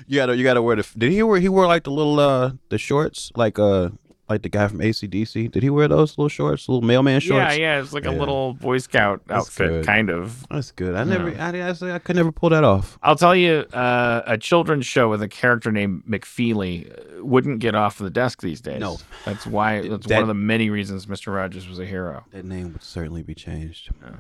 [0.07, 0.88] you gotta you gotta wear the.
[0.98, 3.90] Did he wear he wore like the little uh the shorts like uh
[4.30, 5.52] like the guy from ACDC?
[5.52, 7.56] Did he wear those little shorts, little mailman shorts?
[7.57, 9.85] Yeah, yeah, it's like a little Boy Scout That's outfit, good.
[9.85, 10.48] kind of.
[10.49, 10.95] That's good.
[10.95, 11.73] I never Yeah.
[11.84, 12.98] I, I I could never pull that off.
[13.03, 17.76] I'll tell you, uh, a children's show with a character named McFeely uh, wouldn't get
[17.76, 18.80] off the desk these days.
[18.80, 18.98] No.
[19.26, 19.88] that's why.
[19.88, 21.35] That's That- one of the many reasons Mr.
[21.35, 22.23] Rogers was a hero.
[22.31, 23.90] That name would certainly be changed.
[24.02, 24.11] Yeah.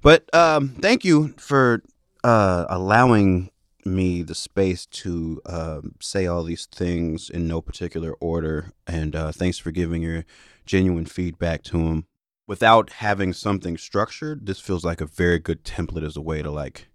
[0.00, 1.82] But um, thank you for
[2.24, 3.50] uh, allowing
[3.84, 9.32] me the space to um, say all these things in no particular order, and uh,
[9.32, 10.24] thanks for giving your
[10.66, 12.04] genuine feedback to him.
[12.46, 16.50] Without having something structured, this feels like a very good template as a way to
[16.50, 16.88] like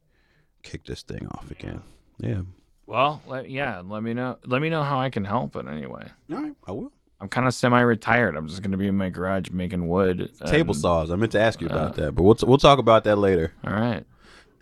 [0.64, 1.82] kick this thing off again.
[2.20, 2.42] Yeah.
[2.88, 4.38] Well, let, yeah, let me know.
[4.46, 6.08] Let me know how I can help in any way.
[6.32, 6.92] All right, I will.
[7.22, 8.36] I'm kind of semi-retired.
[8.36, 10.30] I'm just gonna be in my garage making wood.
[10.46, 11.10] Table saws.
[11.10, 13.54] I meant to ask you about uh, that, but we'll we'll talk about that later.
[13.66, 14.06] All right.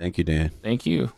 [0.03, 0.51] Thank you, Dan.
[0.61, 1.13] Thank you.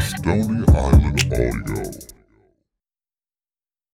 [0.00, 2.09] Stony Island Audio.